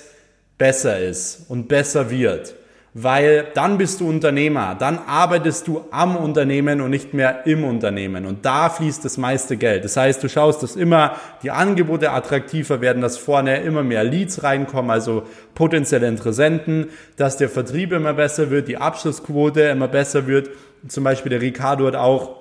besser 0.57 0.99
ist 0.99 1.45
und 1.47 1.69
besser 1.69 2.09
wird. 2.09 2.55
Weil 2.95 3.47
dann 3.55 3.79
bist 3.79 4.01
du 4.01 4.07
Unternehmer, 4.07 4.75
dann 4.77 4.99
arbeitest 5.07 5.67
du 5.67 5.85
am 5.89 6.15
Unternehmen 6.15 6.79
und 6.79 6.91
nicht 6.91 7.15
mehr 7.15 7.47
im 7.47 7.63
Unternehmen. 7.63 8.27
Und 8.27 8.45
da 8.45 8.69
fließt 8.69 9.03
das 9.03 9.17
meiste 9.17 9.57
Geld. 9.57 9.83
Das 9.83 9.97
heißt, 9.97 10.23
du 10.23 10.29
schaust, 10.29 10.61
dass 10.61 10.75
immer 10.75 11.15
die 11.41 11.49
Angebote 11.49 12.11
attraktiver 12.11 12.81
werden, 12.81 13.01
dass 13.01 13.17
vorne 13.17 13.61
immer 13.61 13.81
mehr 13.81 14.03
Leads 14.03 14.43
reinkommen, 14.43 14.91
also 14.91 15.23
potenzielle 15.55 16.07
Interessenten, 16.07 16.89
dass 17.17 17.37
der 17.37 17.49
Vertrieb 17.49 17.93
immer 17.93 18.13
besser 18.13 18.51
wird, 18.51 18.67
die 18.67 18.77
Abschlussquote 18.77 19.61
immer 19.61 19.87
besser 19.87 20.27
wird 20.27 20.49
zum 20.87 21.03
Beispiel 21.03 21.29
der 21.29 21.41
Ricardo 21.41 21.87
hat 21.87 21.95
auch, 21.95 22.35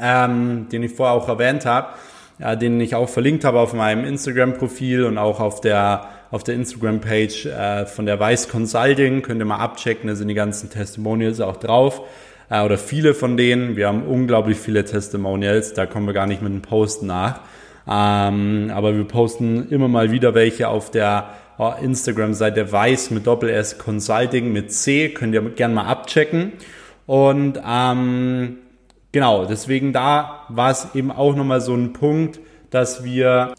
ähm, 0.00 0.68
den 0.70 0.82
ich 0.82 0.92
vorher 0.92 1.14
auch 1.14 1.28
erwähnt 1.28 1.66
habe, 1.66 1.88
äh, 2.38 2.56
den 2.56 2.80
ich 2.80 2.94
auch 2.94 3.08
verlinkt 3.08 3.44
habe 3.44 3.60
auf 3.60 3.74
meinem 3.74 4.04
Instagram-Profil 4.04 5.04
und 5.04 5.18
auch 5.18 5.40
auf 5.40 5.60
der 5.60 6.08
auf 6.30 6.44
der 6.44 6.54
Instagram-Page 6.56 7.46
äh, 7.46 7.86
von 7.86 8.06
der 8.06 8.18
Weiß 8.18 8.48
Consulting. 8.48 9.22
Könnt 9.22 9.40
ihr 9.40 9.44
mal 9.44 9.58
abchecken, 9.58 10.08
da 10.08 10.14
sind 10.14 10.28
die 10.28 10.34
ganzen 10.34 10.70
Testimonials 10.70 11.40
auch 11.40 11.56
drauf. 11.56 12.02
Äh, 12.50 12.62
oder 12.62 12.78
viele 12.78 13.14
von 13.14 13.36
denen. 13.36 13.76
Wir 13.76 13.88
haben 13.88 14.02
unglaublich 14.02 14.58
viele 14.58 14.84
Testimonials, 14.84 15.74
da 15.74 15.86
kommen 15.86 16.06
wir 16.06 16.14
gar 16.14 16.26
nicht 16.26 16.42
mit 16.42 16.52
dem 16.52 16.62
Posten 16.62 17.06
nach. 17.06 17.40
Ähm, 17.88 18.72
aber 18.74 18.96
wir 18.96 19.04
posten 19.04 19.68
immer 19.70 19.88
mal 19.88 20.10
wieder 20.10 20.34
welche 20.34 20.68
auf 20.68 20.90
der 20.90 21.30
äh, 21.58 21.84
Instagram-Seite 21.84 22.72
Weiß 22.72 23.10
mit 23.10 23.26
Doppel 23.26 23.48
S 23.48 23.78
Consulting 23.78 24.52
mit 24.52 24.72
C. 24.72 25.10
Könnt 25.10 25.34
ihr 25.34 25.42
gerne 25.50 25.74
mal 25.74 25.84
abchecken. 25.84 26.52
Und 27.06 27.60
ähm, 27.64 28.58
genau, 29.12 29.44
deswegen 29.44 29.92
da 29.92 30.46
war 30.48 30.72
es 30.72 30.88
eben 30.94 31.12
auch 31.12 31.36
nochmal 31.36 31.60
so 31.60 31.74
ein 31.74 31.92
Punkt, 31.92 32.40
dass 32.70 33.04
wir 33.04 33.54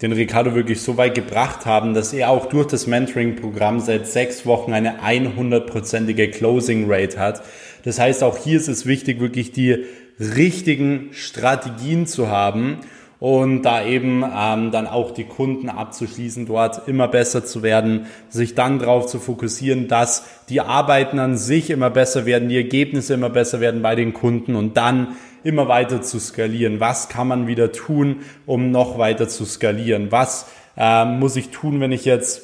den 0.00 0.12
Ricardo 0.12 0.54
wirklich 0.54 0.80
so 0.80 0.96
weit 0.96 1.14
gebracht 1.14 1.66
haben, 1.66 1.92
dass 1.92 2.12
er 2.12 2.30
auch 2.30 2.46
durch 2.46 2.68
das 2.68 2.86
Mentoring-Programm 2.86 3.80
seit 3.80 4.06
sechs 4.06 4.46
Wochen 4.46 4.72
eine 4.72 5.00
100-prozentige 5.00 6.30
Closing 6.30 6.86
Rate 6.88 7.18
hat. 7.18 7.42
Das 7.84 7.98
heißt, 7.98 8.22
auch 8.22 8.38
hier 8.38 8.58
ist 8.58 8.68
es 8.68 8.86
wichtig, 8.86 9.18
wirklich 9.20 9.50
die 9.50 9.86
richtigen 10.20 11.08
Strategien 11.12 12.06
zu 12.06 12.28
haben 12.28 12.78
und 13.20 13.62
da 13.62 13.84
eben 13.84 14.22
ähm, 14.22 14.70
dann 14.70 14.86
auch 14.86 15.10
die 15.10 15.24
Kunden 15.24 15.68
abzuschließen, 15.68 16.46
dort 16.46 16.86
immer 16.86 17.08
besser 17.08 17.44
zu 17.44 17.64
werden, 17.64 18.06
sich 18.28 18.54
dann 18.54 18.78
darauf 18.78 19.06
zu 19.06 19.18
fokussieren, 19.18 19.88
dass 19.88 20.24
die 20.48 20.60
Arbeiten 20.60 21.18
an 21.18 21.36
sich 21.36 21.70
immer 21.70 21.90
besser 21.90 22.26
werden, 22.26 22.48
die 22.48 22.56
Ergebnisse 22.56 23.14
immer 23.14 23.30
besser 23.30 23.60
werden 23.60 23.82
bei 23.82 23.96
den 23.96 24.14
Kunden 24.14 24.54
und 24.54 24.76
dann 24.76 25.16
immer 25.44 25.68
weiter 25.68 26.02
zu 26.02 26.18
skalieren. 26.18 26.80
Was 26.80 27.08
kann 27.08 27.28
man 27.28 27.46
wieder 27.46 27.72
tun, 27.72 28.20
um 28.46 28.70
noch 28.70 28.98
weiter 28.98 29.28
zu 29.28 29.44
skalieren? 29.44 30.10
Was 30.10 30.46
äh, 30.76 31.04
muss 31.04 31.36
ich 31.36 31.50
tun, 31.50 31.80
wenn 31.80 31.92
ich 31.92 32.04
jetzt 32.04 32.42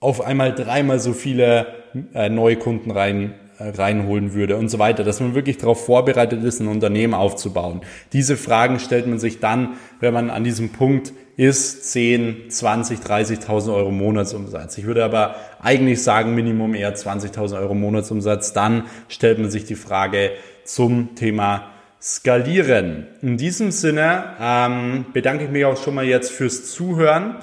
auf 0.00 0.20
einmal 0.20 0.54
dreimal 0.54 0.98
so 0.98 1.12
viele 1.12 1.66
äh, 2.14 2.28
neue 2.28 2.56
Kunden 2.56 2.90
rein 2.90 3.34
reinholen 3.58 4.34
würde 4.34 4.56
und 4.56 4.68
so 4.68 4.78
weiter, 4.78 5.04
dass 5.04 5.20
man 5.20 5.34
wirklich 5.34 5.58
darauf 5.58 5.84
vorbereitet 5.84 6.42
ist, 6.42 6.60
ein 6.60 6.66
Unternehmen 6.68 7.14
aufzubauen. 7.14 7.82
Diese 8.12 8.36
Fragen 8.36 8.78
stellt 8.80 9.06
man 9.06 9.18
sich 9.18 9.40
dann, 9.40 9.74
wenn 10.00 10.12
man 10.12 10.30
an 10.30 10.44
diesem 10.44 10.70
Punkt 10.70 11.12
ist, 11.36 11.92
10, 11.92 12.48
20, 12.50 13.00
30.000 13.00 13.74
Euro 13.74 13.90
Monatsumsatz. 13.90 14.78
Ich 14.78 14.84
würde 14.84 15.04
aber 15.04 15.36
eigentlich 15.60 16.02
sagen, 16.02 16.34
Minimum 16.34 16.74
eher 16.74 16.94
20.000 16.94 17.58
Euro 17.58 17.74
Monatsumsatz. 17.74 18.52
Dann 18.52 18.84
stellt 19.08 19.38
man 19.38 19.50
sich 19.50 19.64
die 19.64 19.74
Frage 19.76 20.32
zum 20.64 21.14
Thema 21.14 21.70
Skalieren. 22.06 23.06
In 23.22 23.38
diesem 23.38 23.70
Sinne 23.70 24.34
ähm, 24.38 25.06
bedanke 25.14 25.44
ich 25.44 25.50
mich 25.50 25.64
auch 25.64 25.82
schon 25.82 25.94
mal 25.94 26.04
jetzt 26.04 26.32
fürs 26.32 26.70
Zuhören. 26.70 27.36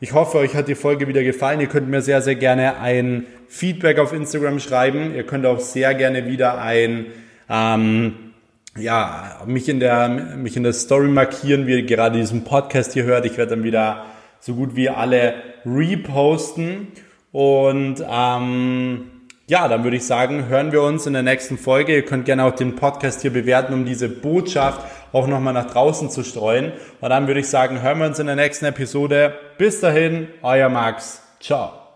Ich 0.00 0.12
hoffe, 0.12 0.38
euch 0.38 0.56
hat 0.56 0.66
die 0.66 0.74
Folge 0.74 1.06
wieder 1.06 1.22
gefallen. 1.22 1.60
Ihr 1.60 1.68
könnt 1.68 1.88
mir 1.88 2.02
sehr, 2.02 2.20
sehr 2.20 2.34
gerne 2.34 2.80
ein 2.80 3.26
Feedback 3.46 4.00
auf 4.00 4.12
Instagram 4.12 4.58
schreiben. 4.58 5.14
Ihr 5.14 5.22
könnt 5.22 5.46
auch 5.46 5.60
sehr 5.60 5.94
gerne 5.94 6.26
wieder 6.26 6.60
ein, 6.60 7.06
ähm, 7.48 8.32
ja, 8.76 9.40
mich 9.46 9.68
in 9.68 9.78
der, 9.78 10.08
mich 10.08 10.56
in 10.56 10.64
der 10.64 10.72
Story 10.72 11.06
markieren, 11.06 11.68
wie 11.68 11.74
ihr 11.74 11.86
gerade 11.86 12.18
diesen 12.18 12.42
Podcast 12.42 12.94
hier 12.94 13.04
hört. 13.04 13.24
Ich 13.24 13.38
werde 13.38 13.50
dann 13.50 13.62
wieder 13.62 14.04
so 14.40 14.56
gut 14.56 14.74
wie 14.74 14.88
alle 14.88 15.34
reposten. 15.64 16.88
Und 17.30 18.04
ähm, 18.10 19.02
ja, 19.48 19.66
dann 19.66 19.82
würde 19.82 19.96
ich 19.96 20.06
sagen, 20.06 20.46
hören 20.48 20.72
wir 20.72 20.82
uns 20.82 21.06
in 21.06 21.14
der 21.14 21.22
nächsten 21.22 21.56
Folge. 21.56 21.94
Ihr 21.94 22.04
könnt 22.04 22.26
gerne 22.26 22.44
auch 22.44 22.54
den 22.54 22.76
Podcast 22.76 23.22
hier 23.22 23.32
bewerten, 23.32 23.72
um 23.72 23.86
diese 23.86 24.08
Botschaft 24.08 24.82
auch 25.12 25.26
nochmal 25.26 25.54
nach 25.54 25.70
draußen 25.70 26.10
zu 26.10 26.22
streuen. 26.22 26.72
Und 27.00 27.08
dann 27.08 27.26
würde 27.26 27.40
ich 27.40 27.48
sagen, 27.48 27.80
hören 27.80 27.98
wir 27.98 28.06
uns 28.06 28.18
in 28.18 28.26
der 28.26 28.36
nächsten 28.36 28.66
Episode. 28.66 29.32
Bis 29.56 29.80
dahin, 29.80 30.28
euer 30.42 30.68
Max. 30.68 31.22
Ciao. 31.40 31.87